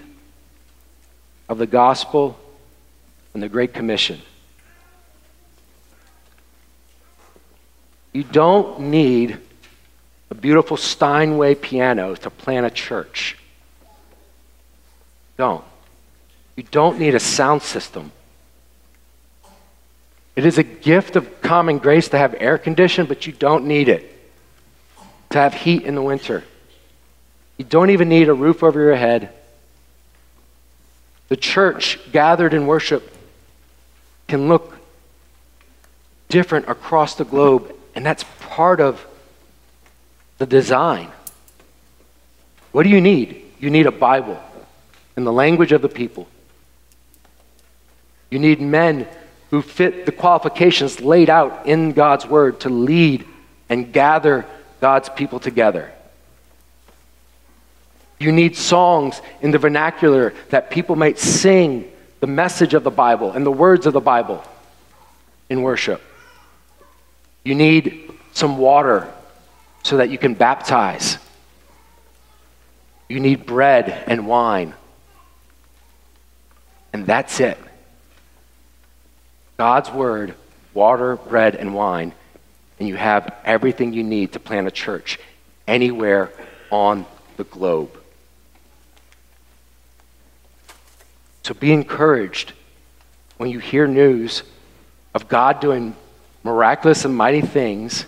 of 1.48 1.58
the 1.58 1.68
gospel 1.68 2.38
and 3.34 3.42
the 3.42 3.50
Great 3.50 3.74
Commission. 3.74 4.22
You 8.14 8.24
don't 8.24 8.80
need 8.80 9.38
a 10.30 10.36
beautiful 10.36 10.78
Steinway 10.78 11.56
piano 11.56 12.16
to 12.16 12.30
plant 12.30 12.66
a 12.66 12.70
church. 12.70 13.38
Don't. 15.38 15.64
You 16.56 16.64
don't 16.64 17.00
need 17.00 17.16
a 17.16 17.20
sound 17.20 17.62
system. 17.62 18.12
It 20.36 20.46
is 20.46 20.58
a 20.58 20.64
gift 20.64 21.16
of 21.16 21.42
common 21.42 21.78
grace 21.78 22.10
to 22.10 22.18
have 22.18 22.36
air 22.40 22.58
conditioning, 22.58 23.08
but 23.08 23.26
you 23.26 23.34
don't 23.34 23.66
need 23.66 23.88
it 23.88 24.12
to 25.30 25.38
have 25.40 25.54
heat 25.54 25.84
in 25.84 25.96
the 25.96 26.02
winter. 26.02 26.44
You 27.58 27.66
don't 27.66 27.90
even 27.90 28.10
need 28.10 28.28
a 28.28 28.34
roof 28.34 28.64
over 28.64 28.82
your 28.82 28.96
head. 28.96 29.30
The 31.30 31.38
church 31.38 32.00
gathered 32.12 32.54
in 32.54 32.68
worship 32.68 33.12
can 34.28 34.48
look 34.48 34.78
different 36.30 36.68
across 36.68 37.16
the 37.16 37.26
globe, 37.26 37.74
and 37.96 38.06
that's 38.06 38.26
part 38.40 38.82
of 38.82 39.06
the 40.38 40.46
design. 40.46 41.10
What 42.72 42.84
do 42.84 42.90
you 42.90 43.00
need? 43.00 43.42
You 43.60 43.70
need 43.70 43.88
a 43.88 43.92
Bible 43.92 44.40
in 45.16 45.24
the 45.24 45.32
language 45.32 45.72
of 45.72 45.82
the 45.82 45.90
people. 45.90 46.28
You 48.30 48.40
need 48.40 48.62
men 48.62 49.08
who 49.52 49.62
fit 49.62 50.06
the 50.06 50.12
qualifications 50.12 51.00
laid 51.00 51.30
out 51.30 51.66
in 51.66 51.94
God's 51.94 52.26
word 52.26 52.62
to 52.62 52.70
lead 52.70 53.26
and 53.70 53.94
gather 53.94 54.46
God's 54.82 55.10
people 55.10 55.40
together. 55.40 55.92
You 58.20 58.32
need 58.32 58.56
songs 58.56 59.22
in 59.42 59.52
the 59.52 59.58
vernacular 59.58 60.34
that 60.50 60.70
people 60.70 60.96
might 60.96 61.20
sing 61.20 61.92
the 62.22 62.28
message 62.28 62.74
of 62.74 62.84
the 62.84 62.92
Bible 62.92 63.32
and 63.32 63.46
the 63.46 63.52
words 63.52 63.86
of 63.86 63.94
the 63.94 64.02
Bible 64.02 64.44
in 65.50 65.62
worship. 65.62 66.02
You 67.44 67.56
need 67.56 68.12
some 68.34 68.58
water 68.58 69.12
so 69.84 69.98
that 69.98 70.10
you 70.10 70.18
can 70.18 70.34
baptize. 70.34 71.18
You 73.08 73.20
need 73.20 73.46
bread 73.46 74.04
and 74.08 74.28
wine. 74.28 74.74
And 76.92 77.06
that's 77.06 77.40
it. 77.40 77.58
God's 79.58 79.90
word, 79.92 80.36
water, 80.74 81.16
bread, 81.16 81.56
and 81.56 81.74
wine, 81.74 82.14
and 82.80 82.88
you 82.88 82.96
have 82.96 83.34
everything 83.46 83.94
you 83.94 84.04
need 84.04 84.34
to 84.34 84.40
plant 84.40 84.68
a 84.68 84.72
church 84.72 85.20
anywhere 85.68 86.32
on 86.70 87.06
the 87.38 87.44
globe. 87.46 87.98
So 91.44 91.54
be 91.54 91.72
encouraged 91.72 92.54
when 93.38 93.50
you 93.50 93.60
hear 93.60 93.88
news 93.88 94.44
of 95.14 95.28
God 95.28 95.60
doing 95.60 95.96
miraculous 96.44 97.06
and 97.06 97.16
mighty 97.16 97.42
things. 97.42 98.06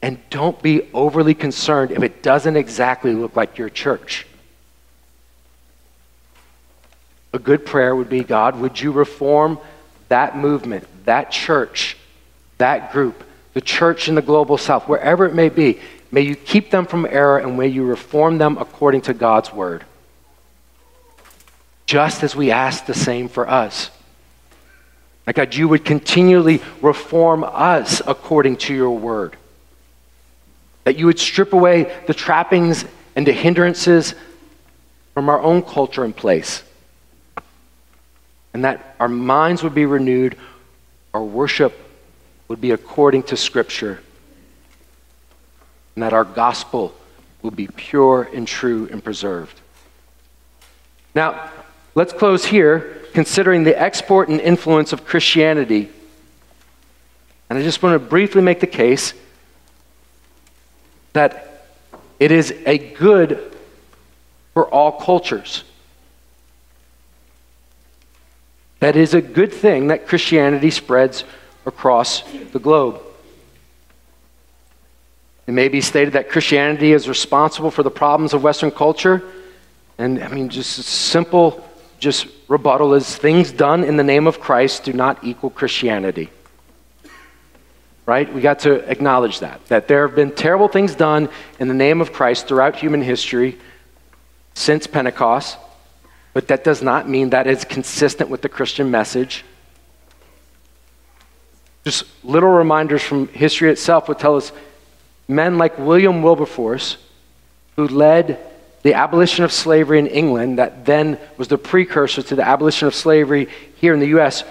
And 0.00 0.18
don't 0.30 0.60
be 0.62 0.88
overly 0.92 1.34
concerned 1.34 1.92
if 1.92 2.02
it 2.02 2.22
doesn't 2.22 2.56
exactly 2.56 3.14
look 3.14 3.36
like 3.36 3.56
your 3.56 3.68
church. 3.68 4.26
A 7.32 7.38
good 7.38 7.64
prayer 7.64 7.96
would 7.96 8.10
be 8.10 8.24
God, 8.24 8.60
would 8.60 8.80
you 8.80 8.92
reform 8.92 9.58
that 10.08 10.36
movement, 10.36 10.86
that 11.06 11.30
church, 11.30 11.96
that 12.58 12.92
group, 12.92 13.24
the 13.54 13.60
church 13.60 14.08
in 14.08 14.14
the 14.14 14.22
global 14.22 14.58
south, 14.58 14.86
wherever 14.86 15.24
it 15.24 15.34
may 15.34 15.48
be? 15.48 15.80
May 16.10 16.22
you 16.22 16.36
keep 16.36 16.70
them 16.70 16.84
from 16.84 17.06
error 17.06 17.38
and 17.38 17.56
may 17.56 17.68
you 17.68 17.84
reform 17.84 18.36
them 18.36 18.58
according 18.58 19.00
to 19.02 19.14
God's 19.14 19.52
word. 19.52 19.84
Just 21.86 22.22
as 22.22 22.36
we 22.36 22.50
ask 22.50 22.84
the 22.84 22.94
same 22.94 23.28
for 23.28 23.48
us. 23.48 23.90
That 25.24 25.34
God, 25.34 25.54
you 25.54 25.68
would 25.68 25.84
continually 25.84 26.60
reform 26.82 27.44
us 27.44 28.02
according 28.06 28.56
to 28.56 28.74
your 28.74 28.90
word. 28.90 29.36
That 30.84 30.98
you 30.98 31.06
would 31.06 31.18
strip 31.18 31.54
away 31.54 32.04
the 32.06 32.14
trappings 32.14 32.84
and 33.16 33.26
the 33.26 33.32
hindrances 33.32 34.14
from 35.14 35.30
our 35.30 35.40
own 35.40 35.62
culture 35.62 36.04
and 36.04 36.14
place 36.14 36.62
and 38.54 38.64
that 38.64 38.96
our 39.00 39.08
minds 39.08 39.62
would 39.62 39.74
be 39.74 39.86
renewed, 39.86 40.36
our 41.14 41.22
worship 41.22 41.74
would 42.48 42.60
be 42.60 42.70
according 42.70 43.22
to 43.24 43.36
Scripture, 43.36 44.00
and 45.94 46.02
that 46.02 46.12
our 46.12 46.24
gospel 46.24 46.94
would 47.42 47.56
be 47.56 47.66
pure 47.66 48.28
and 48.34 48.46
true 48.46 48.88
and 48.90 49.02
preserved. 49.02 49.60
Now, 51.14 51.50
let's 51.94 52.12
close 52.12 52.44
here, 52.44 53.02
considering 53.12 53.64
the 53.64 53.78
export 53.78 54.28
and 54.28 54.40
influence 54.40 54.92
of 54.92 55.04
Christianity. 55.04 55.90
And 57.50 57.58
I 57.58 57.62
just 57.62 57.82
want 57.82 58.00
to 58.00 58.08
briefly 58.08 58.40
make 58.40 58.60
the 58.60 58.66
case 58.66 59.12
that 61.12 61.66
it 62.18 62.32
is 62.32 62.54
a 62.64 62.78
good 62.78 63.54
for 64.54 64.66
all 64.66 64.92
cultures. 64.92 65.64
That 68.82 68.96
is 68.96 69.14
a 69.14 69.20
good 69.20 69.52
thing 69.52 69.86
that 69.86 70.08
Christianity 70.08 70.72
spreads 70.72 71.22
across 71.64 72.24
the 72.50 72.58
globe. 72.58 73.00
It 75.46 75.52
may 75.52 75.68
be 75.68 75.80
stated 75.80 76.14
that 76.14 76.28
Christianity 76.28 76.92
is 76.92 77.08
responsible 77.08 77.70
for 77.70 77.84
the 77.84 77.92
problems 77.92 78.34
of 78.34 78.42
Western 78.42 78.72
culture. 78.72 79.22
And 79.98 80.20
I 80.20 80.26
mean, 80.26 80.48
just 80.48 80.82
simple 80.82 81.64
just 82.00 82.26
rebuttal 82.48 82.94
is 82.94 83.14
things 83.14 83.52
done 83.52 83.84
in 83.84 83.96
the 83.96 84.02
name 84.02 84.26
of 84.26 84.40
Christ 84.40 84.82
do 84.82 84.92
not 84.92 85.22
equal 85.22 85.50
Christianity. 85.50 86.30
Right? 88.04 88.34
We 88.34 88.40
got 88.40 88.58
to 88.60 88.80
acknowledge 88.90 89.38
that. 89.38 89.64
That 89.66 89.86
there 89.86 90.04
have 90.08 90.16
been 90.16 90.34
terrible 90.34 90.66
things 90.66 90.96
done 90.96 91.28
in 91.60 91.68
the 91.68 91.74
name 91.74 92.00
of 92.00 92.12
Christ 92.12 92.48
throughout 92.48 92.74
human 92.74 93.00
history 93.00 93.60
since 94.54 94.88
Pentecost. 94.88 95.56
But 96.34 96.48
that 96.48 96.64
does 96.64 96.82
not 96.82 97.08
mean 97.08 97.30
that 97.30 97.46
it's 97.46 97.64
consistent 97.64 98.30
with 98.30 98.42
the 98.42 98.48
Christian 98.48 98.90
message. 98.90 99.44
Just 101.84 102.04
little 102.24 102.48
reminders 102.48 103.02
from 103.02 103.28
history 103.28 103.70
itself 103.70 104.08
would 104.08 104.18
tell 104.18 104.36
us 104.36 104.52
men 105.28 105.58
like 105.58 105.78
William 105.78 106.22
Wilberforce, 106.22 106.96
who 107.76 107.88
led 107.88 108.38
the 108.82 108.94
abolition 108.94 109.44
of 109.44 109.52
slavery 109.52 109.98
in 109.98 110.06
England, 110.06 110.58
that 110.58 110.84
then 110.84 111.18
was 111.36 111.48
the 111.48 111.58
precursor 111.58 112.22
to 112.22 112.34
the 112.34 112.46
abolition 112.46 112.88
of 112.88 112.94
slavery 112.94 113.48
here 113.76 113.94
in 113.94 114.00
the 114.00 114.08
U.S., 114.08 114.44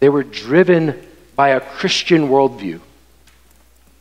they 0.00 0.08
were 0.08 0.22
driven 0.22 1.06
by 1.36 1.50
a 1.50 1.60
Christian 1.60 2.28
worldview 2.28 2.80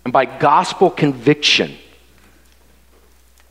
and 0.03 0.13
by 0.13 0.25
gospel 0.25 0.89
conviction. 0.89 1.75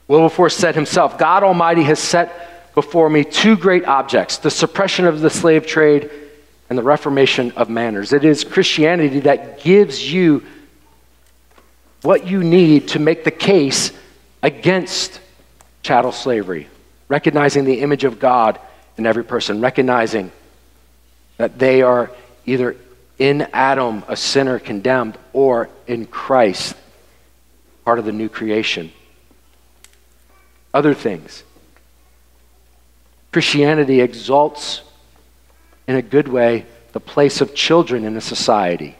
Wilberforce 0.07 0.57
said 0.57 0.75
himself, 0.75 1.19
God 1.19 1.43
Almighty 1.43 1.83
has 1.83 1.99
set 1.99 2.58
before 2.75 3.11
me 3.11 3.25
two 3.25 3.57
great 3.57 3.85
objects 3.85 4.39
the 4.39 4.51
suppression 4.51 5.07
of 5.07 5.21
the 5.21 5.31
slave 5.31 5.67
trade 5.67 6.11
and 6.69 6.79
the 6.79 6.83
reformation 6.83 7.51
of 7.53 7.71
manners. 7.71 8.13
It 8.13 8.25
is 8.25 8.45
Christianity 8.45 9.21
that 9.21 9.61
gives 9.61 10.13
you 10.13 10.45
what 12.03 12.27
you 12.27 12.45
need 12.45 12.89
to 12.89 12.99
make 12.99 13.25
the 13.25 13.31
case 13.31 13.93
against 14.43 15.21
chattel 15.83 16.13
slavery, 16.13 16.69
recognizing 17.09 17.65
the 17.65 17.81
image 17.81 18.05
of 18.05 18.19
God 18.19 18.61
in 18.97 19.07
every 19.07 19.25
person, 19.25 19.61
recognizing 19.61 20.31
that 21.39 21.59
they 21.59 21.83
are 21.83 22.11
either 22.47 22.77
in 23.19 23.43
Adam, 23.53 24.05
a 24.09 24.17
sinner 24.17 24.59
condemned, 24.59 25.19
or 25.33 25.69
in 25.87 26.07
Christ, 26.07 26.77
part 27.85 27.99
of 27.99 28.05
the 28.05 28.13
new 28.13 28.29
creation. 28.29 28.93
Other 30.73 30.95
things 30.95 31.43
Christianity 33.33 34.01
exalts 34.01 34.83
in 35.87 35.97
a 35.97 36.03
good 36.03 36.29
way, 36.29 36.67
the 36.93 37.01
place 37.01 37.41
of 37.41 37.55
children 37.55 38.05
in 38.05 38.17
a 38.17 38.21
society. 38.21 38.97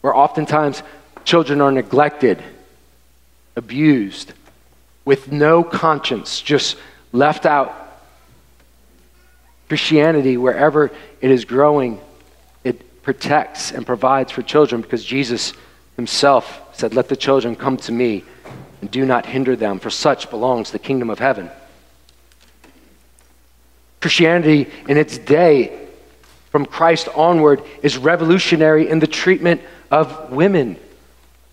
Where 0.00 0.14
oftentimes 0.14 0.82
children 1.24 1.60
are 1.60 1.72
neglected, 1.72 2.42
abused, 3.56 4.32
with 5.04 5.30
no 5.30 5.62
conscience, 5.62 6.40
just 6.40 6.76
left 7.12 7.46
out. 7.46 7.74
Christianity, 9.68 10.36
wherever 10.36 10.90
it 11.20 11.30
is 11.30 11.44
growing, 11.44 12.00
it 12.62 13.02
protects 13.02 13.70
and 13.70 13.86
provides 13.86 14.32
for 14.32 14.42
children 14.42 14.82
because 14.82 15.04
Jesus 15.04 15.52
himself 15.96 16.62
said, 16.72 16.94
Let 16.94 17.08
the 17.08 17.16
children 17.16 17.56
come 17.56 17.76
to 17.78 17.92
me 17.92 18.24
and 18.80 18.90
do 18.90 19.06
not 19.06 19.26
hinder 19.26 19.56
them, 19.56 19.78
for 19.78 19.90
such 19.90 20.30
belongs 20.30 20.70
the 20.70 20.78
kingdom 20.78 21.10
of 21.10 21.18
heaven. 21.18 21.50
Christianity 24.04 24.70
in 24.86 24.98
its 24.98 25.16
day, 25.16 25.88
from 26.50 26.66
Christ 26.66 27.08
onward, 27.14 27.62
is 27.82 27.96
revolutionary 27.96 28.86
in 28.86 28.98
the 28.98 29.06
treatment 29.06 29.62
of 29.90 30.30
women 30.30 30.76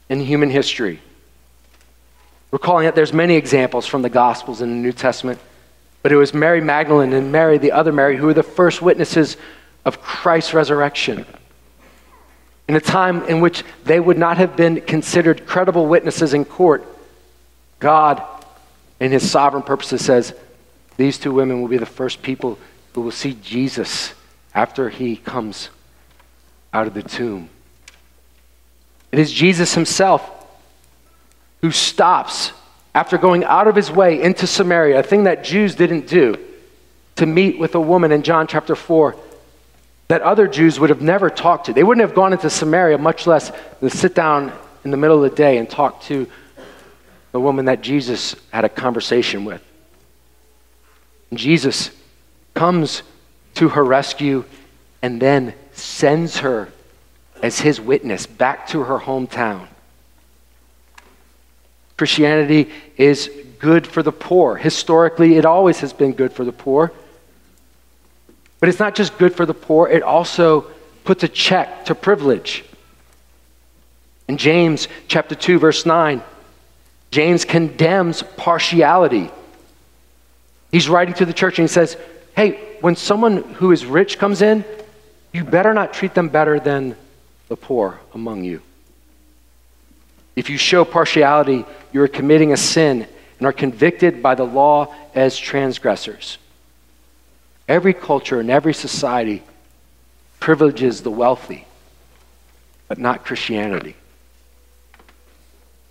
in 0.09 0.19
human 0.19 0.49
history. 0.49 0.99
Recalling 2.51 2.87
that 2.87 2.93
there's 2.93 3.13
many 3.13 3.35
examples 3.35 3.85
from 3.85 4.01
the 4.01 4.09
Gospels 4.09 4.61
in 4.61 4.69
the 4.69 4.75
New 4.75 4.91
Testament, 4.91 5.39
but 6.03 6.11
it 6.11 6.17
was 6.17 6.33
Mary 6.33 6.59
Magdalene 6.59 7.13
and 7.13 7.31
Mary, 7.31 7.57
the 7.57 7.71
other 7.71 7.93
Mary, 7.93 8.17
who 8.17 8.25
were 8.25 8.33
the 8.33 8.43
first 8.43 8.81
witnesses 8.81 9.37
of 9.85 10.01
Christ's 10.01 10.53
resurrection. 10.53 11.25
In 12.67 12.75
a 12.75 12.81
time 12.81 13.23
in 13.29 13.39
which 13.39 13.63
they 13.85 14.01
would 14.01 14.17
not 14.17 14.35
have 14.35 14.57
been 14.57 14.81
considered 14.81 15.45
credible 15.45 15.87
witnesses 15.87 16.33
in 16.33 16.43
court, 16.43 16.85
God, 17.79 18.21
in 18.99 19.13
his 19.13 19.31
sovereign 19.31 19.63
purposes, 19.63 20.03
says, 20.03 20.33
These 21.01 21.17
two 21.17 21.31
women 21.31 21.61
will 21.61 21.67
be 21.67 21.79
the 21.79 21.85
first 21.87 22.21
people 22.21 22.59
who 22.93 23.01
will 23.01 23.09
see 23.09 23.33
Jesus 23.41 24.13
after 24.53 24.87
he 24.87 25.15
comes 25.15 25.69
out 26.71 26.85
of 26.85 26.93
the 26.93 27.01
tomb. 27.01 27.49
It 29.11 29.17
is 29.17 29.31
Jesus 29.31 29.73
himself 29.73 30.29
who 31.61 31.71
stops 31.71 32.53
after 32.93 33.17
going 33.17 33.43
out 33.43 33.67
of 33.67 33.75
his 33.75 33.89
way 33.89 34.21
into 34.21 34.45
Samaria, 34.45 34.99
a 34.99 35.03
thing 35.03 35.23
that 35.23 35.43
Jews 35.43 35.73
didn't 35.73 36.05
do, 36.05 36.35
to 37.15 37.25
meet 37.25 37.57
with 37.57 37.73
a 37.73 37.81
woman 37.81 38.11
in 38.11 38.21
John 38.21 38.45
chapter 38.45 38.75
4 38.75 39.15
that 40.09 40.21
other 40.21 40.47
Jews 40.47 40.79
would 40.79 40.91
have 40.91 41.01
never 41.01 41.31
talked 41.31 41.65
to. 41.65 41.73
They 41.73 41.83
wouldn't 41.83 42.07
have 42.07 42.15
gone 42.15 42.31
into 42.31 42.51
Samaria, 42.51 42.99
much 42.99 43.25
less 43.25 43.51
sit 43.87 44.13
down 44.13 44.53
in 44.83 44.91
the 44.91 44.97
middle 44.97 45.23
of 45.23 45.31
the 45.31 45.35
day 45.35 45.57
and 45.57 45.67
talk 45.67 46.03
to 46.03 46.27
the 47.31 47.39
woman 47.39 47.65
that 47.65 47.81
Jesus 47.81 48.35
had 48.51 48.65
a 48.65 48.69
conversation 48.69 49.45
with. 49.45 49.63
Jesus 51.37 51.91
comes 52.53 53.03
to 53.55 53.69
her 53.69 53.83
rescue 53.83 54.43
and 55.01 55.21
then 55.21 55.53
sends 55.73 56.37
her 56.37 56.69
as 57.41 57.59
his 57.59 57.79
witness 57.79 58.25
back 58.25 58.67
to 58.67 58.83
her 58.83 58.99
hometown. 58.99 59.67
Christianity 61.97 62.71
is 62.97 63.29
good 63.59 63.85
for 63.85 64.03
the 64.03 64.11
poor. 64.11 64.55
Historically, 64.55 65.35
it 65.37 65.45
always 65.45 65.79
has 65.79 65.93
been 65.93 66.13
good 66.13 66.33
for 66.33 66.43
the 66.43 66.51
poor. 66.51 66.91
But 68.59 68.69
it's 68.69 68.79
not 68.79 68.95
just 68.95 69.17
good 69.17 69.35
for 69.35 69.45
the 69.45 69.53
poor, 69.53 69.87
it 69.87 70.03
also 70.03 70.67
puts 71.03 71.23
a 71.23 71.27
check 71.27 71.85
to 71.85 71.95
privilege. 71.95 72.63
In 74.27 74.37
James 74.37 74.87
chapter 75.07 75.35
2 75.35 75.59
verse 75.59 75.85
9, 75.85 76.21
James 77.09 77.43
condemns 77.43 78.23
partiality. 78.37 79.29
He's 80.71 80.89
writing 80.89 81.13
to 81.15 81.25
the 81.25 81.33
church 81.33 81.59
and 81.59 81.67
he 81.67 81.73
says, 81.73 81.97
"Hey, 82.35 82.59
when 82.81 82.95
someone 82.95 83.43
who 83.55 83.71
is 83.71 83.85
rich 83.85 84.17
comes 84.17 84.41
in, 84.41 84.63
you 85.33 85.43
better 85.43 85.73
not 85.73 85.93
treat 85.93 86.13
them 86.13 86.29
better 86.29 86.59
than 86.59 86.95
the 87.47 87.55
poor 87.57 87.99
among 88.13 88.43
you. 88.43 88.61
If 90.35 90.49
you 90.49 90.57
show 90.57 90.85
partiality, 90.85 91.65
you 91.91 92.01
are 92.01 92.07
committing 92.07 92.53
a 92.53 92.57
sin 92.57 93.07
and 93.37 93.47
are 93.47 93.53
convicted 93.53 94.23
by 94.23 94.35
the 94.35 94.45
law 94.45 94.93
as 95.13 95.37
transgressors. 95.37 96.37
Every 97.67 97.93
culture 97.93 98.39
and 98.39 98.49
every 98.49 98.73
society 98.73 99.43
privileges 100.39 101.01
the 101.01 101.11
wealthy, 101.11 101.65
but 102.87 102.97
not 102.97 103.25
Christianity. 103.25 103.95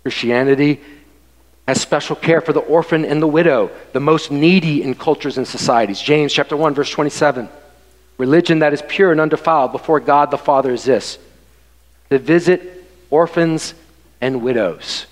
Christianity 0.01 0.81
has 1.71 1.81
special 1.81 2.17
care 2.17 2.41
for 2.41 2.51
the 2.51 2.59
orphan 2.59 3.05
and 3.05 3.21
the 3.21 3.27
widow, 3.27 3.71
the 3.93 3.99
most 4.01 4.29
needy 4.29 4.83
in 4.83 4.93
cultures 4.93 5.37
and 5.37 5.47
societies. 5.47 6.01
James 6.01 6.33
chapter 6.33 6.57
1 6.57 6.73
verse 6.73 6.89
27. 6.89 7.47
Religion 8.17 8.59
that 8.59 8.73
is 8.73 8.83
pure 8.89 9.13
and 9.13 9.21
undefiled 9.21 9.71
before 9.71 10.01
God 10.01 10.31
the 10.31 10.37
Father 10.37 10.73
is 10.73 10.83
this: 10.83 11.17
to 12.09 12.19
visit 12.19 12.83
orphans 13.09 13.73
and 14.19 14.41
widows. 14.41 15.05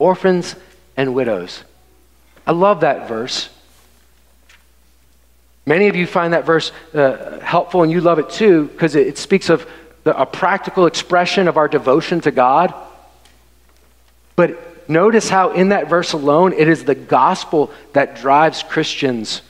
Orphans 0.00 0.56
and 0.96 1.14
widows. 1.14 1.62
I 2.48 2.50
love 2.50 2.80
that 2.80 3.06
verse. 3.06 3.48
Many 5.64 5.86
of 5.86 5.94
you 5.94 6.08
find 6.08 6.32
that 6.32 6.44
verse 6.44 6.72
uh, 6.92 7.38
helpful 7.38 7.84
and 7.84 7.92
you 7.92 8.00
love 8.00 8.18
it 8.18 8.28
too 8.28 8.66
because 8.66 8.96
it, 8.96 9.06
it, 9.06 9.18
speaks 9.18 9.50
of 9.50 9.68
the, 10.02 10.20
a 10.20 10.26
practical 10.26 10.86
expression 10.86 11.46
of 11.46 11.56
our 11.56 11.68
devotion 11.68 12.20
to 12.22 12.32
God. 12.32 12.74
But 14.34 14.71
notice 14.92 15.28
how, 15.28 15.52
in 15.52 15.70
that 15.70 15.88
verse 15.88 16.12
alone, 16.12 16.52
it 16.52 16.68
is 16.68 16.84
the 16.84 16.94
gospel 16.94 17.70
that 17.92 18.16
drives 18.16 18.62
Christians 18.62 19.42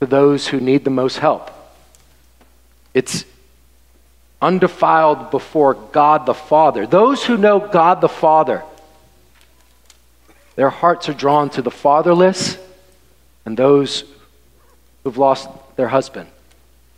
to 0.00 0.06
those 0.06 0.46
who 0.48 0.60
need 0.60 0.84
the 0.84 0.90
most 0.90 1.18
help. 1.18 1.50
It's 2.94 3.24
undefiled 4.40 5.30
before 5.30 5.74
God 5.74 6.26
the 6.26 6.34
Father. 6.34 6.86
Those 6.86 7.24
who 7.24 7.36
know 7.36 7.60
God 7.60 8.00
the 8.00 8.08
Father, 8.08 8.62
their 10.56 10.70
hearts 10.70 11.08
are 11.08 11.14
drawn 11.14 11.48
to 11.50 11.62
the 11.62 11.70
fatherless 11.70 12.58
and 13.44 13.56
those 13.56 14.04
who've 15.02 15.16
lost 15.16 15.48
their 15.76 15.88
husband, 15.88 16.28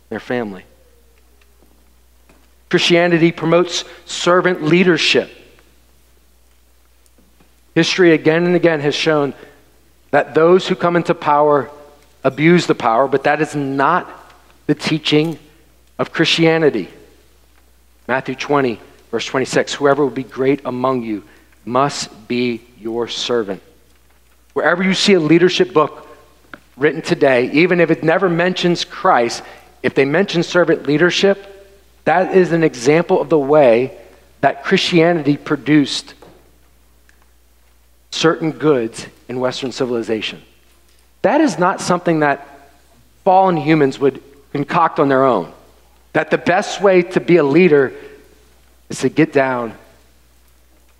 their 0.09 0.19
family. 0.19 0.63
Christianity 2.69 3.31
promotes 3.31 3.85
servant 4.05 4.63
leadership. 4.63 5.29
History 7.75 8.13
again 8.13 8.45
and 8.45 8.55
again 8.55 8.79
has 8.79 8.95
shown 8.95 9.33
that 10.11 10.33
those 10.33 10.67
who 10.67 10.75
come 10.75 10.95
into 10.95 11.13
power 11.13 11.69
abuse 12.23 12.65
the 12.65 12.73
power, 12.73 13.07
but 13.07 13.25
that 13.25 13.41
is 13.41 13.53
not 13.53 14.09
the 14.65 14.73
teaching 14.73 15.37
of 15.99 16.11
Christianity. 16.13 16.89
Matthew 18.07 18.35
20, 18.35 18.79
verse 19.11 19.25
26 19.25 19.73
Whoever 19.73 20.03
will 20.03 20.09
be 20.09 20.23
great 20.23 20.61
among 20.63 21.03
you 21.03 21.23
must 21.65 22.27
be 22.27 22.61
your 22.79 23.09
servant. 23.09 23.61
Wherever 24.53 24.81
you 24.81 24.93
see 24.93 25.13
a 25.13 25.19
leadership 25.19 25.73
book 25.73 26.07
written 26.77 27.01
today, 27.01 27.51
even 27.51 27.81
if 27.81 27.91
it 27.91 28.03
never 28.03 28.29
mentions 28.29 28.85
Christ, 28.85 29.43
if 29.83 29.95
they 29.95 30.05
mention 30.05 30.43
servant 30.43 30.87
leadership, 30.87 31.51
that 32.05 32.35
is 32.35 32.53
an 32.53 32.63
example 32.63 33.19
of 33.19 33.29
the 33.29 33.39
way 33.39 33.97
that 34.39 34.63
Christianity 34.63 35.35
produced 35.35 36.13
certain 38.15 38.51
goods 38.51 39.07
in 39.27 39.39
Western 39.39 39.71
civilization. 39.71 40.41
That 41.21 41.41
is 41.41 41.59
not 41.59 41.81
something 41.81 42.21
that 42.21 42.71
fallen 43.23 43.57
humans 43.57 43.99
would 43.99 44.23
concoct 44.53 44.99
on 44.99 45.09
their 45.09 45.25
own. 45.25 45.51
That 46.13 46.31
the 46.31 46.37
best 46.37 46.81
way 46.81 47.01
to 47.01 47.19
be 47.19 47.37
a 47.37 47.43
leader 47.43 47.93
is 48.89 48.99
to 48.99 49.09
get 49.09 49.33
down 49.33 49.73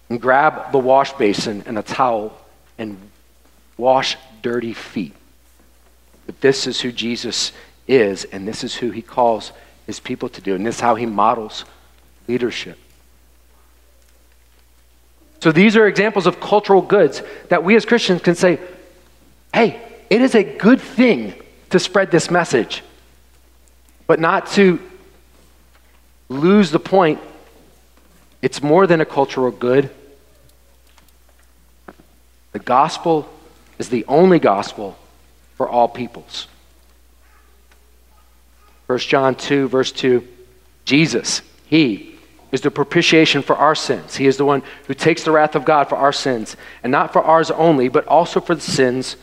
and 0.10 0.22
grab 0.22 0.72
the 0.72 0.78
wash 0.78 1.14
basin 1.14 1.64
and 1.66 1.78
a 1.78 1.84
towel 1.84 2.38
and 2.78 2.98
wash 3.78 4.18
dirty 4.42 4.74
feet. 4.74 5.14
But 6.26 6.42
this 6.42 6.68
is 6.68 6.82
who 6.82 6.92
Jesus 6.92 7.54
is, 7.88 8.26
and 8.26 8.48
this 8.48 8.64
is 8.64 8.76
who 8.76 8.92
he 8.92 9.02
calls 9.02 9.52
his 9.86 10.00
people 10.00 10.28
to 10.30 10.42
do, 10.42 10.56
and 10.56 10.66
this 10.66 10.76
is 10.76 10.82
how 10.82 10.96
he 10.96 11.06
models 11.06 11.64
leadership. 12.28 12.78
So 15.42 15.52
these 15.52 15.76
are 15.76 15.88
examples 15.88 16.28
of 16.28 16.40
cultural 16.40 16.82
goods 16.82 17.22
that 17.50 17.64
we 17.64 17.76
as 17.76 17.86
Christians 17.86 18.22
can 18.22 18.36
say, 18.36 18.60
hey, 19.54 19.82
it 20.10 20.22
is 20.22 20.36
a 20.36 20.44
good 20.44 20.82
thing 20.82 21.34
to 21.70 21.80
spread 21.80 22.12
this 22.12 22.32
message, 22.32 22.84
but 24.08 24.20
not 24.20 24.48
to 24.52 24.80
lose 26.30 26.72
the 26.72 26.80
point. 26.80 27.20
It's 28.42 28.62
more 28.62 28.88
than 28.88 29.02
a 29.02 29.06
cultural 29.06 29.52
good. 29.52 29.90
The 32.52 32.60
gospel 32.60 33.30
is 33.78 33.90
the 33.90 34.06
only 34.08 34.40
gospel 34.40 34.98
for 35.56 35.68
all 35.68 35.88
peoples. 35.88 36.48
1 38.88 39.00
John 39.00 39.36
2, 39.36 39.68
verse 39.68 39.92
2 39.92 40.28
Jesus, 40.86 41.42
He 41.66 42.15
is 42.56 42.62
the 42.62 42.72
propitiation 42.72 43.44
for 43.44 43.56
our 43.56 43.76
sins. 43.76 44.16
He 44.16 44.26
is 44.26 44.38
the 44.38 44.46
one 44.46 44.64
who 44.88 44.96
takes 44.96 45.24
the 45.24 45.32
wrath 45.32 45.56
of 45.56 45.66
God 45.66 45.90
for 45.90 45.98
our 45.98 46.14
sins, 46.14 46.58
and 46.82 46.92
not 46.92 47.14
for 47.14 47.22
ours 47.22 47.52
only, 47.52 47.90
but 47.90 48.08
also 48.08 48.40
for 48.40 48.56
the 48.56 48.62
sins 48.62 49.18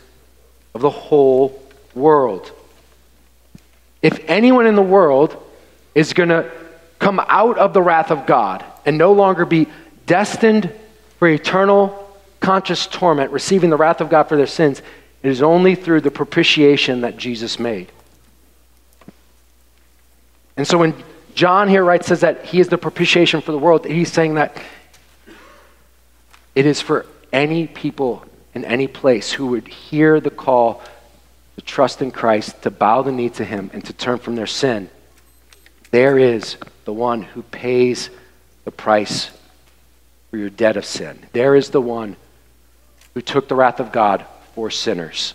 of 0.73 0.79
the 0.79 0.89
whole 0.89 1.61
world. 1.93 2.51
if 4.03 4.19
anyone 4.27 4.67
in 4.67 4.75
the 4.75 4.81
world 4.81 5.41
is 5.95 6.13
going 6.13 6.29
to 6.29 6.51
come 6.99 7.19
out 7.27 7.57
of 7.57 7.73
the 7.73 7.81
wrath 7.81 8.11
of 8.11 8.27
God 8.27 8.63
and 8.85 8.97
no 8.97 9.13
longer 9.13 9.45
be 9.45 9.67
destined 10.05 10.71
for 11.17 11.27
eternal 11.27 11.99
conscious 12.41 12.85
torment, 12.85 13.31
receiving 13.31 13.69
the 13.69 13.77
wrath 13.77 14.01
of 14.01 14.09
God 14.09 14.23
for 14.23 14.35
their 14.35 14.45
sins, 14.45 14.81
it 15.23 15.29
is 15.29 15.41
only 15.41 15.73
through 15.73 16.01
the 16.01 16.11
propitiation 16.11 17.01
that 17.01 17.15
Jesus 17.17 17.57
made. 17.57 17.89
And 20.57 20.67
so 20.67 20.77
when 20.77 20.93
John 21.33 21.67
here 21.67 21.83
writes, 21.83 22.07
says 22.07 22.21
that 22.21 22.45
he 22.45 22.59
is 22.59 22.67
the 22.67 22.77
propitiation 22.77 23.41
for 23.41 23.51
the 23.51 23.57
world, 23.57 23.85
he's 23.85 24.11
saying 24.11 24.35
that 24.35 24.55
it 26.55 26.65
is 26.65 26.81
for 26.81 27.05
any 27.31 27.67
people 27.67 28.25
in 28.53 28.63
any 28.65 28.87
place 28.87 29.31
who 29.31 29.47
would 29.47 29.67
hear 29.67 30.19
the 30.19 30.29
call 30.29 30.81
to 31.55 31.61
trust 31.61 32.01
in 32.01 32.11
Christ, 32.11 32.61
to 32.63 32.71
bow 32.71 33.01
the 33.01 33.11
knee 33.11 33.29
to 33.31 33.45
him, 33.45 33.71
and 33.73 33.83
to 33.85 33.93
turn 33.93 34.19
from 34.19 34.35
their 34.35 34.47
sin. 34.47 34.89
There 35.91 36.17
is 36.17 36.57
the 36.85 36.93
one 36.93 37.23
who 37.23 37.41
pays 37.43 38.09
the 38.65 38.71
price 38.71 39.31
for 40.29 40.37
your 40.37 40.49
debt 40.49 40.77
of 40.77 40.85
sin. 40.85 41.27
There 41.33 41.55
is 41.55 41.69
the 41.69 41.81
one 41.81 42.15
who 43.13 43.21
took 43.21 43.47
the 43.47 43.55
wrath 43.55 43.79
of 43.79 43.91
God 43.91 44.25
for 44.55 44.69
sinners. 44.71 45.33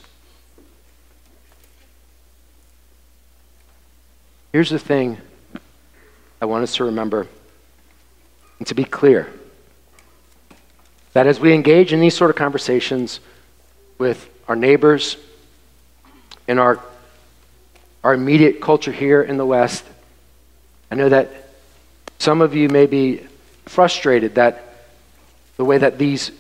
Here's 4.53 4.71
the 4.71 4.79
thing 4.79 5.19
I 6.41 6.47
want 6.47 6.63
us 6.63 6.77
to 6.77 6.85
remember 6.85 7.27
and 8.59 8.67
to 8.69 8.75
be 8.75 8.85
clear 8.85 9.33
that 11.13 11.27
as 11.27 11.41
we 11.41 11.53
engage 11.53 11.93
in 11.93 12.01
these 12.01 12.15
sort 12.15 12.31
of 12.31 12.37
conversations 12.37 13.21
with 13.99 14.29
our 14.47 14.55
neighbors, 14.55 15.17
in 16.47 16.59
our, 16.59 16.81
our 18.05 18.15
immediate 18.15 18.61
culture 18.61 18.93
here 18.93 19.23
in 19.23 19.37
the 19.37 19.47
West, 19.47 19.85
I 20.91 20.95
know 20.95 21.09
that 21.09 21.51
some 22.19 22.41
of 22.41 22.55
you 22.55 22.69
may 22.69 22.87
be 22.87 23.27
frustrated 23.67 24.37
that 24.37 24.65
the 25.57 25.65
way 25.65 25.79
that 25.79 25.99
these 25.99 26.31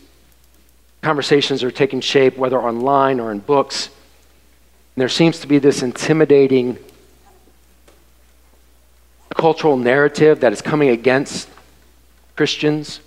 conversations 1.03 1.62
are 1.62 1.70
taking 1.70 2.01
shape, 2.01 2.36
whether 2.36 2.59
online 2.59 3.20
or 3.20 3.32
in 3.32 3.38
books, 3.40 3.90
there 4.96 5.09
seems 5.09 5.40
to 5.40 5.46
be 5.46 5.59
this 5.59 5.82
intimidating 5.82 6.78
cultural 9.39 9.76
narrative 9.76 10.41
that 10.41 10.53
is 10.53 10.61
coming 10.61 10.89
against 10.89 11.49
Christians. 12.34 13.01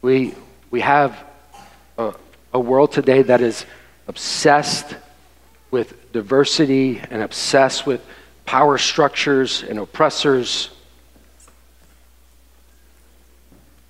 We, 0.00 0.32
we 0.70 0.80
have 0.80 1.24
a, 1.98 2.14
a 2.54 2.60
world 2.60 2.92
today 2.92 3.22
that 3.22 3.40
is 3.40 3.66
obsessed 4.06 4.94
with 5.72 6.12
diversity 6.12 7.02
and 7.10 7.20
obsessed 7.20 7.84
with 7.84 8.00
power 8.46 8.78
structures 8.78 9.64
and 9.64 9.76
oppressors. 9.80 10.70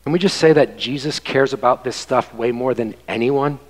Can 0.03 0.13
we 0.13 0.19
just 0.19 0.39
say 0.39 0.55
that 0.55 0.79
Jesus 0.79 1.21
cares 1.21 1.53
about 1.53 1.85
this 1.85 1.95
stuff 1.95 2.35
way 2.35 2.53
more 2.53 2.73
than 2.73 2.95
anyone? 3.07 3.61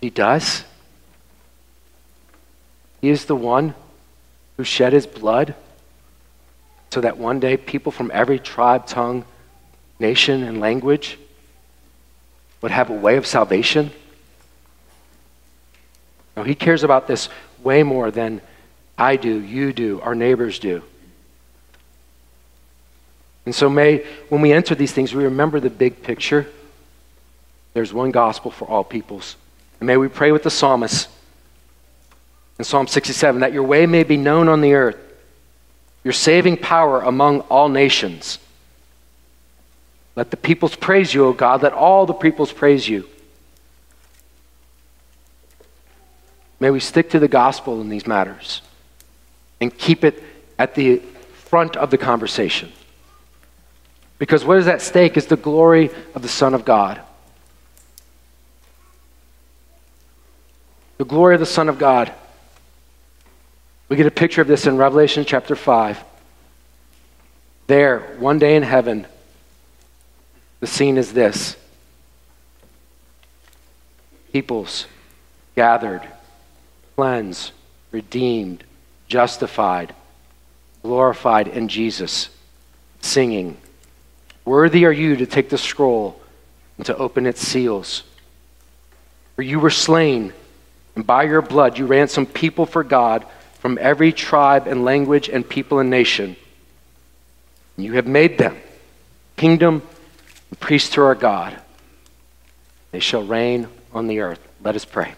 He 0.00 0.10
does. 0.10 0.64
He 3.00 3.08
is 3.08 3.26
the 3.26 3.36
one 3.36 3.76
who 4.56 4.64
shed 4.64 4.92
his 4.92 5.06
blood 5.06 5.54
so 6.90 7.00
that 7.00 7.18
one 7.18 7.40
day 7.40 7.56
people 7.56 7.90
from 7.90 8.10
every 8.14 8.38
tribe, 8.38 8.86
tongue, 8.86 9.24
nation, 9.98 10.42
and 10.42 10.60
language 10.60 11.18
would 12.62 12.70
have 12.70 12.88
a 12.88 12.94
way 12.94 13.16
of 13.16 13.26
salvation. 13.26 13.90
No, 16.36 16.44
he 16.44 16.54
cares 16.54 16.84
about 16.84 17.06
this 17.06 17.28
way 17.62 17.82
more 17.82 18.10
than 18.10 18.40
I 18.96 19.16
do, 19.16 19.40
you 19.40 19.72
do, 19.72 20.00
our 20.02 20.14
neighbors 20.14 20.58
do. 20.58 20.82
And 23.46 23.54
so, 23.54 23.68
may, 23.68 24.06
when 24.28 24.40
we 24.40 24.52
enter 24.52 24.74
these 24.74 24.92
things, 24.92 25.14
we 25.14 25.24
remember 25.24 25.60
the 25.60 25.70
big 25.70 26.02
picture. 26.02 26.46
There's 27.74 27.92
one 27.92 28.10
gospel 28.10 28.50
for 28.50 28.66
all 28.66 28.84
peoples. 28.84 29.36
And 29.80 29.86
may 29.86 29.96
we 29.96 30.08
pray 30.08 30.32
with 30.32 30.44
the 30.44 30.50
psalmist 30.50 31.08
in 32.58 32.64
Psalm 32.64 32.86
67 32.86 33.40
that 33.40 33.52
your 33.52 33.62
way 33.62 33.86
may 33.86 34.04
be 34.04 34.16
known 34.16 34.48
on 34.48 34.60
the 34.60 34.74
earth, 34.74 34.96
your 36.02 36.12
saving 36.12 36.56
power 36.56 37.00
among 37.00 37.40
all 37.42 37.68
nations. 37.68 38.38
Let 40.16 40.30
the 40.30 40.36
peoples 40.36 40.76
praise 40.76 41.12
you, 41.12 41.26
O 41.26 41.32
God. 41.32 41.62
Let 41.62 41.72
all 41.72 42.06
the 42.06 42.12
peoples 42.12 42.52
praise 42.52 42.88
you. 42.88 43.08
May 46.60 46.70
we 46.70 46.80
stick 46.80 47.10
to 47.10 47.18
the 47.18 47.28
gospel 47.28 47.80
in 47.80 47.88
these 47.88 48.06
matters 48.06 48.62
and 49.60 49.76
keep 49.76 50.04
it 50.04 50.22
at 50.58 50.74
the 50.74 50.98
front 51.32 51.76
of 51.76 51.90
the 51.90 51.98
conversation. 51.98 52.72
Because 54.18 54.44
what 54.44 54.58
is 54.58 54.68
at 54.68 54.80
stake 54.80 55.16
is 55.16 55.26
the 55.26 55.36
glory 55.36 55.90
of 56.14 56.22
the 56.22 56.28
Son 56.28 56.54
of 56.54 56.64
God. 56.64 57.00
The 60.98 61.04
glory 61.04 61.34
of 61.34 61.40
the 61.40 61.46
Son 61.46 61.68
of 61.68 61.78
God. 61.78 62.12
We 63.88 63.96
get 63.96 64.06
a 64.06 64.10
picture 64.10 64.40
of 64.40 64.48
this 64.48 64.66
in 64.66 64.76
Revelation 64.76 65.24
chapter 65.24 65.54
5. 65.54 66.02
There, 67.66 68.00
one 68.18 68.38
day 68.38 68.56
in 68.56 68.62
heaven, 68.62 69.06
the 70.60 70.66
scene 70.66 70.96
is 70.96 71.12
this 71.12 71.56
peoples 74.32 74.86
gathered, 75.54 76.02
cleansed, 76.96 77.52
redeemed, 77.92 78.64
justified, 79.06 79.94
glorified 80.82 81.46
in 81.48 81.68
Jesus, 81.68 82.30
singing, 83.00 83.56
Worthy 84.44 84.84
are 84.84 84.92
you 84.92 85.16
to 85.16 85.26
take 85.26 85.48
the 85.48 85.58
scroll 85.58 86.20
and 86.76 86.86
to 86.86 86.96
open 86.96 87.26
its 87.26 87.40
seals. 87.40 88.02
For 89.36 89.42
you 89.42 89.58
were 89.58 89.70
slain, 89.70 90.32
and 90.94 91.06
by 91.06 91.22
your 91.24 91.42
blood 91.42 91.78
you 91.78 91.86
ransomed 91.86 92.34
people 92.34 92.66
for 92.66 92.84
God 92.84 93.24
from 93.64 93.78
every 93.80 94.12
tribe 94.12 94.66
and 94.66 94.84
language 94.84 95.30
and 95.30 95.48
people 95.48 95.78
and 95.78 95.88
nation. 95.88 96.36
You 97.78 97.94
have 97.94 98.06
made 98.06 98.36
them 98.36 98.58
kingdom 99.38 99.80
and 100.50 100.60
priests 100.60 100.90
to 100.90 101.02
our 101.02 101.14
God. 101.14 101.56
They 102.90 103.00
shall 103.00 103.22
reign 103.22 103.68
on 103.94 104.06
the 104.06 104.20
earth. 104.20 104.38
Let 104.62 104.76
us 104.76 104.84
pray. 104.84 105.14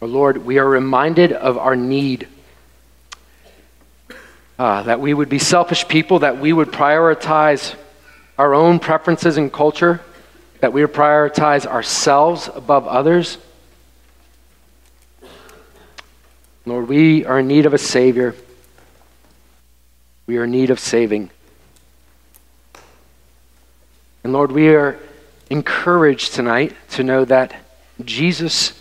Oh 0.00 0.06
Lord, 0.06 0.38
we 0.38 0.56
are 0.56 0.66
reminded 0.66 1.32
of 1.32 1.58
our 1.58 1.76
need 1.76 2.28
uh, 4.58 4.82
that 4.82 5.00
we 5.00 5.14
would 5.14 5.28
be 5.28 5.38
selfish 5.38 5.86
people, 5.88 6.20
that 6.20 6.38
we 6.38 6.52
would 6.52 6.68
prioritize 6.68 7.74
our 8.38 8.54
own 8.54 8.78
preferences 8.78 9.36
and 9.36 9.52
culture, 9.52 10.00
that 10.60 10.72
we 10.72 10.82
would 10.82 10.92
prioritize 10.92 11.66
ourselves 11.66 12.48
above 12.54 12.86
others. 12.86 13.38
Lord, 16.64 16.88
we 16.88 17.24
are 17.24 17.40
in 17.40 17.48
need 17.48 17.66
of 17.66 17.74
a 17.74 17.78
Savior. 17.78 18.34
We 20.26 20.38
are 20.38 20.44
in 20.44 20.52
need 20.52 20.70
of 20.70 20.78
saving. 20.78 21.30
And 24.22 24.32
Lord, 24.32 24.52
we 24.52 24.68
are 24.68 24.98
encouraged 25.50 26.34
tonight 26.34 26.74
to 26.90 27.02
know 27.02 27.24
that 27.24 27.54
Jesus 28.04 28.78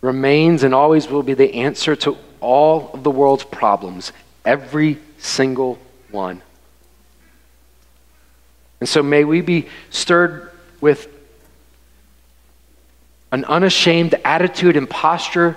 remains 0.00 0.64
and 0.64 0.74
always 0.74 1.08
will 1.08 1.22
be 1.22 1.34
the 1.34 1.54
answer 1.54 1.94
to 1.94 2.16
all 2.40 2.90
of 2.92 3.04
the 3.04 3.10
world's 3.10 3.44
problems 3.44 4.12
Every 4.44 4.98
single 5.18 5.78
one. 6.10 6.42
And 8.80 8.88
so 8.88 9.02
may 9.02 9.24
we 9.24 9.42
be 9.42 9.68
stirred 9.90 10.50
with 10.80 11.08
an 13.32 13.44
unashamed 13.44 14.14
attitude 14.24 14.76
and 14.76 14.88
posture 14.88 15.56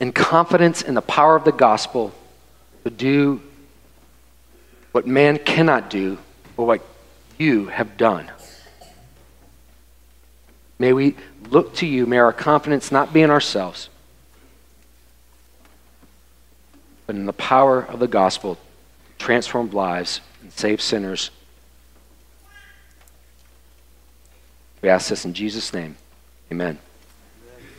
and 0.00 0.14
confidence 0.14 0.82
in 0.82 0.94
the 0.94 1.02
power 1.02 1.36
of 1.36 1.44
the 1.44 1.52
gospel 1.52 2.12
to 2.84 2.90
do 2.90 3.40
what 4.92 5.06
man 5.06 5.38
cannot 5.38 5.90
do, 5.90 6.18
but 6.56 6.64
what 6.64 6.86
you 7.38 7.66
have 7.66 7.96
done. 7.96 8.30
May 10.78 10.92
we 10.92 11.16
look 11.50 11.74
to 11.76 11.86
you. 11.86 12.06
May 12.06 12.18
our 12.18 12.32
confidence 12.32 12.90
not 12.90 13.12
be 13.12 13.22
in 13.22 13.30
ourselves, 13.30 13.88
but 17.06 17.16
in 17.16 17.26
the 17.26 17.32
power 17.32 17.82
of 17.82 17.98
the 17.98 18.08
gospel, 18.08 18.58
transformed 19.18 19.74
lives 19.74 20.20
and 20.42 20.52
saved 20.52 20.80
sinners. 20.80 21.30
We 24.80 24.88
ask 24.88 25.08
this 25.08 25.24
in 25.24 25.32
Jesus' 25.32 25.72
name. 25.72 25.96
Amen. 26.50 26.78